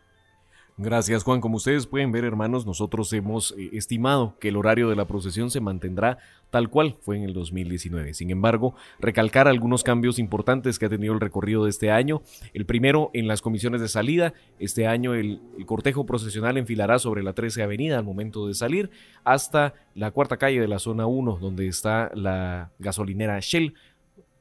Gracias 0.79 1.25
Juan. 1.25 1.41
Como 1.41 1.57
ustedes 1.57 1.87
pueden 1.87 2.12
ver 2.12 2.25
hermanos, 2.25 2.67
nosotros 2.67 3.11
hemos 3.15 3.53
eh, 3.53 3.71
estimado 3.73 4.37
que 4.39 4.49
el 4.49 4.59
horario 4.59 4.91
de 4.91 4.97
la 4.97 5.07
procesión 5.07 5.51
se 5.51 5.62
mantendrá 5.62 6.19
tal 6.51 6.69
cual 6.69 6.97
fue 7.01 7.17
en 7.17 7.23
el 7.23 7.33
2019. 7.33 8.12
Sin 8.12 8.31
embargo, 8.31 8.75
recalcar 8.99 9.49
algunos 9.49 9.83
cambios 9.83 10.19
importantes 10.19 10.79
que 10.79 10.85
ha 10.85 10.91
tenido 10.91 11.15
el 11.15 11.21
recorrido 11.21 11.65
de 11.65 11.71
este 11.71 11.91
año. 11.91 12.21
El 12.53 12.67
primero 12.67 13.11
en 13.15 13.27
las 13.27 13.41
comisiones 13.41 13.81
de 13.81 13.89
salida. 13.89 14.35
Este 14.59 14.87
año 14.87 15.15
el, 15.15 15.41
el 15.57 15.65
cortejo 15.65 16.05
procesional 16.05 16.59
enfilará 16.59 16.99
sobre 16.99 17.23
la 17.23 17.33
13 17.33 17.62
Avenida 17.62 17.97
al 17.97 18.05
momento 18.05 18.47
de 18.47 18.53
salir 18.53 18.91
hasta 19.25 19.73
la 19.95 20.11
cuarta 20.11 20.37
calle 20.37 20.61
de 20.61 20.69
la 20.69 20.79
zona 20.79 21.07
1 21.07 21.39
donde 21.41 21.69
está 21.69 22.11
la 22.15 22.71
gasolinera 22.79 23.41
Shell 23.41 23.73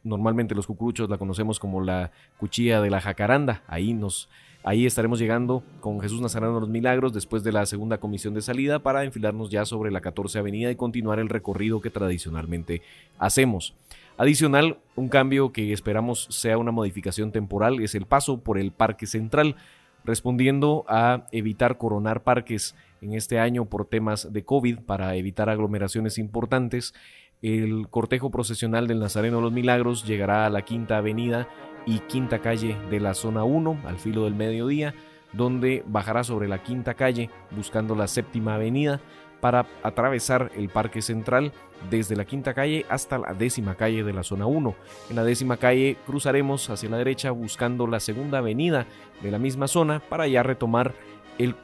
normalmente 0.05 0.55
los 0.55 0.67
cucuruchos 0.67 1.09
la 1.09 1.17
conocemos 1.17 1.59
como 1.59 1.81
la 1.81 2.11
cuchilla 2.37 2.79
de 2.79 2.89
la 2.89 3.01
jacaranda. 3.01 3.63
Ahí 3.67 3.93
nos 3.93 4.29
Ahí 4.67 4.87
estaremos 4.87 5.19
llegando 5.19 5.63
con 5.79 6.01
Jesús 6.01 6.21
Nazareno 6.21 6.59
los 6.59 6.69
Milagros 6.69 7.13
después 7.13 7.43
de 7.43 7.51
la 7.51 7.67
segunda 7.67 7.99
comisión 7.99 8.33
de 8.33 8.41
salida 8.41 8.79
para 8.79 9.03
enfilarnos 9.03 9.51
ya 9.51 9.63
sobre 9.63 9.91
la 9.91 10.01
14 10.01 10.39
Avenida 10.39 10.71
y 10.71 10.75
continuar 10.75 11.19
el 11.19 11.29
recorrido 11.29 11.81
que 11.81 11.91
tradicionalmente 11.91 12.81
hacemos. 13.19 13.75
Adicional, 14.17 14.79
un 14.95 15.07
cambio 15.07 15.51
que 15.53 15.71
esperamos 15.71 16.25
sea 16.31 16.57
una 16.57 16.71
modificación 16.71 17.31
temporal 17.31 17.79
es 17.79 17.93
el 17.93 18.07
paso 18.07 18.39
por 18.39 18.57
el 18.57 18.71
Parque 18.71 19.05
Central, 19.05 19.55
respondiendo 20.03 20.83
a 20.87 21.27
evitar 21.31 21.77
coronar 21.77 22.23
parques 22.23 22.75
en 23.01 23.13
este 23.13 23.37
año 23.37 23.65
por 23.65 23.85
temas 23.85 24.33
de 24.33 24.45
COVID 24.45 24.79
para 24.79 25.15
evitar 25.15 25.47
aglomeraciones 25.47 26.17
importantes. 26.17 26.95
El 27.43 27.87
cortejo 27.91 28.31
procesional 28.31 28.87
del 28.87 28.97
Nazareno 28.97 29.37
de 29.37 29.43
los 29.43 29.53
Milagros 29.53 30.07
llegará 30.07 30.47
a 30.47 30.49
la 30.49 30.63
Quinta 30.63 30.97
Avenida 30.97 31.47
y 31.85 31.99
quinta 31.99 32.39
calle 32.39 32.77
de 32.89 32.99
la 32.99 33.13
zona 33.13 33.43
1 33.43 33.79
al 33.85 33.97
filo 33.97 34.23
del 34.23 34.35
mediodía, 34.35 34.93
donde 35.33 35.83
bajará 35.87 36.23
sobre 36.23 36.47
la 36.47 36.63
quinta 36.63 36.93
calle 36.93 37.29
buscando 37.51 37.95
la 37.95 38.07
séptima 38.07 38.55
avenida 38.55 38.99
para 39.41 39.65
atravesar 39.83 40.51
el 40.55 40.69
parque 40.69 41.01
central 41.01 41.51
desde 41.89 42.15
la 42.15 42.25
quinta 42.25 42.53
calle 42.53 42.85
hasta 42.89 43.19
la 43.19 43.33
décima 43.33 43.75
calle 43.75 44.03
de 44.03 44.13
la 44.13 44.23
zona 44.23 44.45
1. 44.45 44.75
En 45.09 45.15
la 45.15 45.23
décima 45.23 45.57
calle 45.57 45.97
cruzaremos 46.05 46.69
hacia 46.69 46.89
la 46.89 46.97
derecha 46.97 47.31
buscando 47.31 47.85
la 47.85 47.99
segunda 47.99 48.39
avenida 48.39 48.87
de 49.21 49.31
la 49.31 49.37
misma 49.37 49.67
zona 49.67 49.99
para 49.99 50.27
ya 50.27 50.41
retomar 50.41 50.93
el 51.37 51.55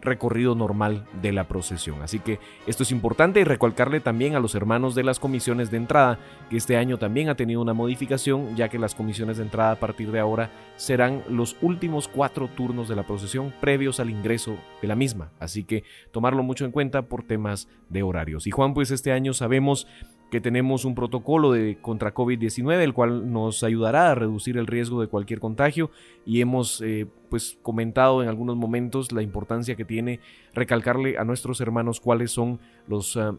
recorrido 0.00 0.54
normal 0.54 1.06
de 1.20 1.32
la 1.32 1.48
procesión. 1.48 2.02
Así 2.02 2.18
que 2.18 2.38
esto 2.66 2.82
es 2.82 2.90
importante 2.90 3.40
y 3.40 3.44
recalcarle 3.44 4.00
también 4.00 4.34
a 4.34 4.40
los 4.40 4.54
hermanos 4.54 4.94
de 4.94 5.04
las 5.04 5.18
comisiones 5.18 5.70
de 5.70 5.76
entrada 5.76 6.18
que 6.50 6.56
este 6.56 6.76
año 6.76 6.98
también 6.98 7.28
ha 7.28 7.34
tenido 7.34 7.60
una 7.60 7.74
modificación 7.74 8.56
ya 8.56 8.68
que 8.68 8.78
las 8.78 8.94
comisiones 8.94 9.38
de 9.38 9.44
entrada 9.44 9.72
a 9.72 9.80
partir 9.80 10.10
de 10.12 10.20
ahora 10.20 10.50
serán 10.76 11.22
los 11.28 11.56
últimos 11.60 12.08
cuatro 12.08 12.48
turnos 12.48 12.88
de 12.88 12.96
la 12.96 13.06
procesión 13.06 13.52
previos 13.60 14.00
al 14.00 14.10
ingreso 14.10 14.56
de 14.80 14.88
la 14.88 14.96
misma. 14.96 15.32
Así 15.38 15.64
que 15.64 15.84
tomarlo 16.12 16.42
mucho 16.42 16.64
en 16.64 16.72
cuenta 16.72 17.02
por 17.02 17.22
temas 17.22 17.68
de 17.88 18.02
horarios. 18.02 18.46
Y 18.46 18.50
Juan, 18.50 18.74
pues 18.74 18.90
este 18.90 19.12
año 19.12 19.32
sabemos 19.32 19.86
que 20.30 20.40
tenemos 20.40 20.84
un 20.84 20.94
protocolo 20.94 21.52
de 21.52 21.78
contra 21.80 22.14
COVID-19, 22.14 22.80
el 22.80 22.92
cual 22.92 23.32
nos 23.32 23.62
ayudará 23.62 24.10
a 24.10 24.14
reducir 24.14 24.58
el 24.58 24.66
riesgo 24.66 25.00
de 25.00 25.08
cualquier 25.08 25.40
contagio 25.40 25.90
y 26.26 26.40
hemos 26.40 26.80
eh, 26.82 27.06
pues 27.30 27.58
comentado 27.62 28.22
en 28.22 28.28
algunos 28.28 28.56
momentos 28.56 29.12
la 29.12 29.22
importancia 29.22 29.74
que 29.74 29.84
tiene 29.84 30.20
recalcarle 30.54 31.18
a 31.18 31.24
nuestros 31.24 31.60
hermanos 31.60 32.00
cuáles 32.00 32.30
son 32.30 32.60
los 32.86 33.16
ah, 33.16 33.36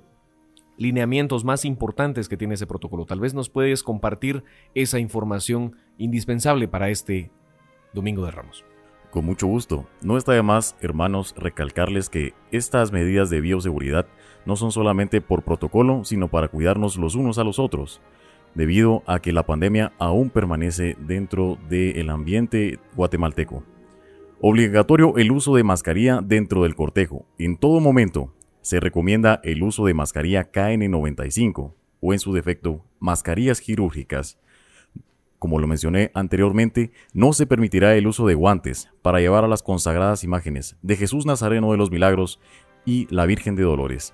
lineamientos 0.78 1.44
más 1.44 1.66
importantes 1.66 2.28
que 2.28 2.38
tiene 2.38 2.56
ese 2.56 2.66
protocolo. 2.66 3.06
Tal 3.06 3.20
vez 3.20 3.34
nos 3.34 3.50
puedes 3.50 3.84
compartir 3.84 4.44
esa 4.74 5.00
información 5.00 5.76
indispensable 5.98 6.68
para 6.68 6.90
este 6.90 7.32
Domingo 7.94 8.26
de 8.26 8.32
Ramos. 8.32 8.64
Con 9.12 9.26
mucho 9.26 9.48
gusto. 9.48 9.88
No 10.02 10.18
está 10.18 10.34
de 10.34 10.44
más, 10.44 10.76
hermanos, 10.82 11.34
recalcarles 11.36 12.10
que 12.10 12.34
estas 12.52 12.92
medidas 12.92 13.30
de 13.30 13.42
bioseguridad 13.42 14.06
no 14.46 14.56
son 14.56 14.72
solamente 14.72 15.20
por 15.20 15.44
protocolo, 15.44 16.04
sino 16.06 16.28
para 16.28 16.48
cuidarnos 16.48 16.98
los 16.98 17.16
unos 17.16 17.40
a 17.40 17.44
los 17.44 17.58
otros, 17.58 18.02
debido 18.54 19.04
a 19.08 19.20
que 19.20 19.32
la 19.32 19.46
pandemia 19.46 19.94
aún 19.98 20.30
permanece 20.30 20.96
dentro 21.00 21.58
del 21.70 22.10
ambiente 22.10 22.80
guatemalteco. 22.96 23.64
Obligatorio 24.42 25.18
el 25.18 25.32
uso 25.32 25.56
de 25.56 25.64
mascarilla 25.64 26.22
dentro 26.24 26.64
del 26.64 26.76
cortejo. 26.76 27.26
En 27.38 27.58
todo 27.58 27.80
momento 27.80 28.34
se 28.62 28.80
recomienda 28.80 29.42
el 29.44 29.64
uso 29.64 29.86
de 29.86 29.94
mascarilla 29.94 30.52
KN95 30.52 31.74
o 32.00 32.14
en 32.14 32.20
su 32.20 32.32
defecto 32.32 32.86
mascarillas 33.00 33.60
quirúrgicas. 33.60 34.40
Como 35.40 35.58
lo 35.58 35.68
mencioné 35.68 36.12
anteriormente, 36.14 36.92
no 37.14 37.32
se 37.32 37.48
permitirá 37.48 37.96
el 37.96 38.08
uso 38.08 38.28
de 38.28 38.36
guantes 38.36 38.90
para 39.02 39.22
llevar 39.22 39.46
a 39.46 39.48
las 39.48 39.64
consagradas 39.64 40.26
imágenes 40.26 40.76
de 40.82 40.98
Jesús 40.98 41.26
Nazareno 41.26 41.72
de 41.72 41.78
los 41.78 41.92
Milagros 41.92 42.42
y 42.86 43.08
la 43.10 43.26
Virgen 43.26 43.56
de 43.56 43.64
Dolores. 43.64 44.14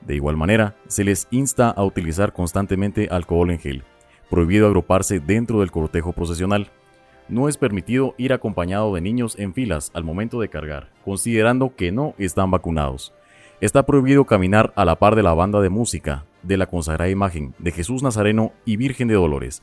De 0.00 0.14
igual 0.14 0.38
manera, 0.38 0.74
se 0.88 1.04
les 1.04 1.28
insta 1.30 1.68
a 1.68 1.84
utilizar 1.84 2.32
constantemente 2.32 3.08
alcohol 3.10 3.50
en 3.50 3.58
gel. 3.58 3.84
Prohibido 4.30 4.66
agruparse 4.66 5.20
dentro 5.20 5.60
del 5.60 5.70
cortejo 5.70 6.12
procesional. 6.12 6.70
No 7.28 7.50
es 7.50 7.58
permitido 7.58 8.14
ir 8.16 8.32
acompañado 8.32 8.94
de 8.94 9.02
niños 9.02 9.38
en 9.38 9.52
filas 9.52 9.90
al 9.92 10.04
momento 10.04 10.40
de 10.40 10.48
cargar, 10.48 10.90
considerando 11.04 11.76
que 11.76 11.92
no 11.92 12.14
están 12.16 12.50
vacunados. 12.50 13.12
Está 13.60 13.84
prohibido 13.84 14.24
caminar 14.24 14.72
a 14.74 14.86
la 14.86 14.98
par 14.98 15.16
de 15.16 15.22
la 15.22 15.34
banda 15.34 15.60
de 15.60 15.68
música 15.68 16.24
de 16.42 16.56
la 16.56 16.66
consagrada 16.66 17.10
imagen 17.10 17.54
de 17.58 17.70
Jesús 17.70 18.02
Nazareno 18.02 18.52
y 18.64 18.76
Virgen 18.76 19.06
de 19.06 19.14
Dolores. 19.14 19.62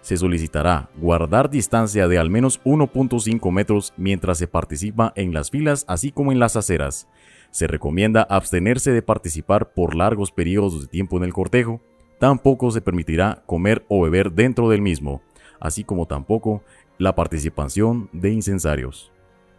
Se 0.00 0.16
solicitará 0.16 0.88
guardar 0.96 1.50
distancia 1.50 2.08
de 2.08 2.18
al 2.18 2.30
menos 2.30 2.62
1.5 2.64 3.52
metros 3.52 3.92
mientras 3.96 4.38
se 4.38 4.46
participa 4.46 5.12
en 5.14 5.34
las 5.34 5.50
filas 5.50 5.84
así 5.88 6.10
como 6.10 6.32
en 6.32 6.38
las 6.38 6.56
aceras. 6.56 7.06
Se 7.50 7.66
recomienda 7.66 8.22
abstenerse 8.22 8.92
de 8.92 9.02
participar 9.02 9.72
por 9.72 9.94
largos 9.94 10.32
periodos 10.32 10.80
de 10.80 10.86
tiempo 10.86 11.16
en 11.16 11.24
el 11.24 11.32
cortejo. 11.32 11.80
Tampoco 12.18 12.70
se 12.70 12.80
permitirá 12.80 13.42
comer 13.46 13.84
o 13.88 14.02
beber 14.02 14.32
dentro 14.32 14.68
del 14.68 14.82
mismo, 14.82 15.22
así 15.58 15.84
como 15.84 16.06
tampoco 16.06 16.62
la 16.98 17.14
participación 17.14 18.08
de 18.12 18.30
incensarios. 18.30 19.10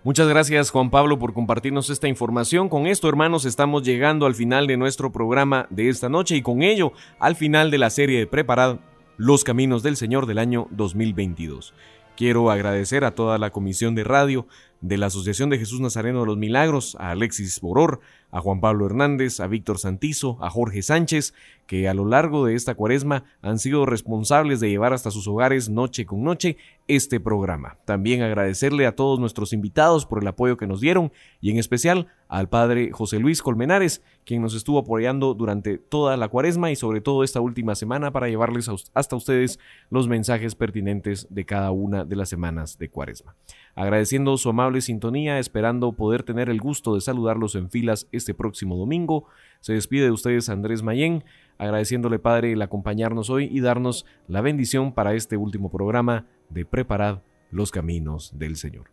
Muchas 0.04 0.28
gracias 0.28 0.72
Juan 0.72 0.90
Pablo 0.90 1.20
por 1.20 1.34
compartirnos 1.34 1.92
esta 1.92 2.08
información. 2.08 2.70
Con 2.70 2.88
esto, 2.88 3.08
hermanos, 3.08 3.46
estamos 3.46 3.84
llegando 3.84 4.26
al 4.26 4.34
final 4.34 4.66
de 4.66 4.78
nuestro 4.78 5.12
programa 5.12 5.68
de 5.70 5.90
esta 5.90 6.10
noche 6.10 6.36
y 6.36 6.42
con 6.42 6.64
ello 6.64 6.94
al 7.20 7.36
final 7.36 7.70
de 7.70 7.78
la 7.78 7.92
serie 7.92 8.18
de 8.18 8.26
Preparad 8.26 8.80
los 9.22 9.44
Caminos 9.44 9.84
del 9.84 9.98
Señor 9.98 10.26
del 10.26 10.40
año 10.40 10.68
2022. 10.72 11.76
Quiero 12.18 12.50
agradecer 12.50 13.04
a 13.04 13.14
toda 13.14 13.38
la 13.38 13.52
comisión 13.52 13.94
de 13.94 14.04
radio, 14.04 14.48
de 14.82 14.98
la 14.98 15.06
Asociación 15.06 15.52
de 15.52 15.60
Jesús 15.60 15.80
Nazareno 15.80 16.22
de 16.22 16.26
los 16.26 16.38
Milagros, 16.38 16.98
a 17.00 17.12
Alexis 17.12 17.62
Boror, 17.62 18.00
a 18.32 18.42
Juan 18.42 18.62
Pablo 18.62 18.86
Hernández, 18.86 19.40
a 19.40 19.48
Víctor 19.48 19.78
Santizo, 19.78 20.38
a 20.42 20.50
Jorge 20.50 20.82
Sánchez, 20.82 21.34
que 21.68 21.88
a 21.88 21.94
lo 21.94 22.06
largo 22.06 22.46
de 22.46 22.56
esta 22.56 22.76
cuaresma 22.76 23.24
han 23.42 23.60
sido 23.60 23.86
responsables 23.86 24.60
de 24.60 24.70
llevar 24.70 24.94
hasta 24.94 25.12
sus 25.12 25.28
hogares 25.28 25.70
noche 25.70 26.06
con 26.06 26.24
noche 26.24 26.58
este 26.88 27.20
programa. 27.20 27.78
También 27.86 28.22
agradecerle 28.22 28.86
a 28.86 28.96
todos 28.96 29.20
nuestros 29.20 29.54
invitados 29.54 30.06
por 30.06 30.22
el 30.22 30.28
apoyo 30.28 30.58
que 30.58 30.68
nos 30.68 30.82
dieron 30.82 31.14
y 31.40 31.52
en 31.52 31.58
especial 31.58 32.08
al 32.28 32.50
padre 32.50 32.92
José 32.92 33.20
Luis 33.20 33.42
Colmenares, 33.42 34.02
quien 34.26 34.42
nos 34.42 34.54
estuvo 34.54 34.80
apoyando 34.80 35.34
durante 35.34 35.78
toda 35.78 36.18
la 36.18 36.28
cuaresma 36.28 36.72
y 36.72 36.76
sobre 36.76 37.02
todo 37.02 37.24
esta 37.24 37.42
última 37.42 37.76
semana 37.76 38.12
para 38.12 38.28
llevarles 38.28 38.70
hasta 38.94 39.16
ustedes 39.16 39.60
los 39.90 40.08
mensajes 40.08 40.56
pertinentes 40.56 41.28
de 41.30 41.46
cada 41.46 41.72
una 41.72 42.06
de 42.06 42.16
las 42.16 42.30
semanas 42.30 42.78
de 42.78 42.90
cuaresma. 42.90 43.36
Agradeciendo 43.76 44.38
su 44.38 44.50
amable 44.50 44.82
sintonía, 44.82 45.40
esperando 45.40 45.94
poder 45.94 46.24
tener 46.24 46.50
el 46.50 46.60
gusto 46.60 46.96
de 46.96 47.02
saludarlos 47.02 47.56
en 47.56 47.70
filas 47.70 48.08
este 48.22 48.36
próximo 48.36 48.78
domingo. 48.78 49.26
Se 49.60 49.74
despide 49.74 50.06
de 50.06 50.12
ustedes 50.12 50.48
Andrés 50.48 50.84
Mayén, 50.84 51.24
agradeciéndole 51.58 52.20
Padre 52.20 52.54
el 52.54 52.62
acompañarnos 52.62 53.30
hoy 53.32 53.50
y 53.52 53.62
darnos 53.62 54.06
la 54.28 54.42
bendición 54.42 54.94
para 54.94 55.16
este 55.16 55.38
último 55.38 55.72
programa 55.72 56.28
de 56.50 56.66
Preparad 56.66 57.20
los 57.50 57.72
Caminos 57.72 58.38
del 58.38 58.56
Señor. 58.58 58.92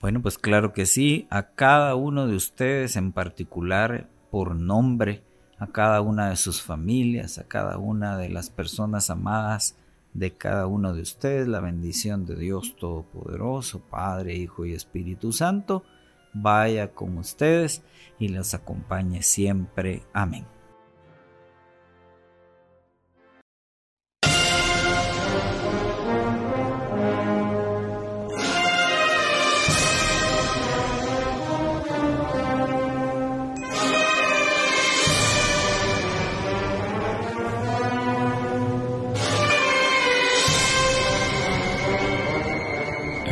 Bueno, 0.00 0.20
pues 0.20 0.36
claro 0.36 0.72
que 0.72 0.84
sí, 0.84 1.26
a 1.30 1.50
cada 1.50 1.94
uno 1.94 2.26
de 2.26 2.34
ustedes 2.34 2.96
en 2.96 3.12
particular 3.12 4.08
por 4.30 4.56
nombre, 4.56 5.22
a 5.58 5.68
cada 5.68 6.00
una 6.00 6.30
de 6.30 6.36
sus 6.36 6.60
familias, 6.60 7.38
a 7.38 7.46
cada 7.46 7.78
una 7.78 8.16
de 8.16 8.30
las 8.30 8.50
personas 8.50 9.10
amadas 9.10 9.76
de 10.12 10.32
cada 10.32 10.66
uno 10.66 10.92
de 10.92 11.02
ustedes, 11.02 11.46
la 11.46 11.60
bendición 11.60 12.26
de 12.26 12.36
Dios 12.36 12.74
Todopoderoso, 12.76 13.80
Padre, 13.80 14.34
Hijo 14.34 14.66
y 14.66 14.72
Espíritu 14.72 15.32
Santo, 15.32 15.84
vaya 16.32 16.92
con 16.92 17.18
ustedes 17.18 17.82
y 18.18 18.28
los 18.28 18.54
acompañe 18.54 19.22
siempre. 19.22 20.02
Amén. 20.12 20.59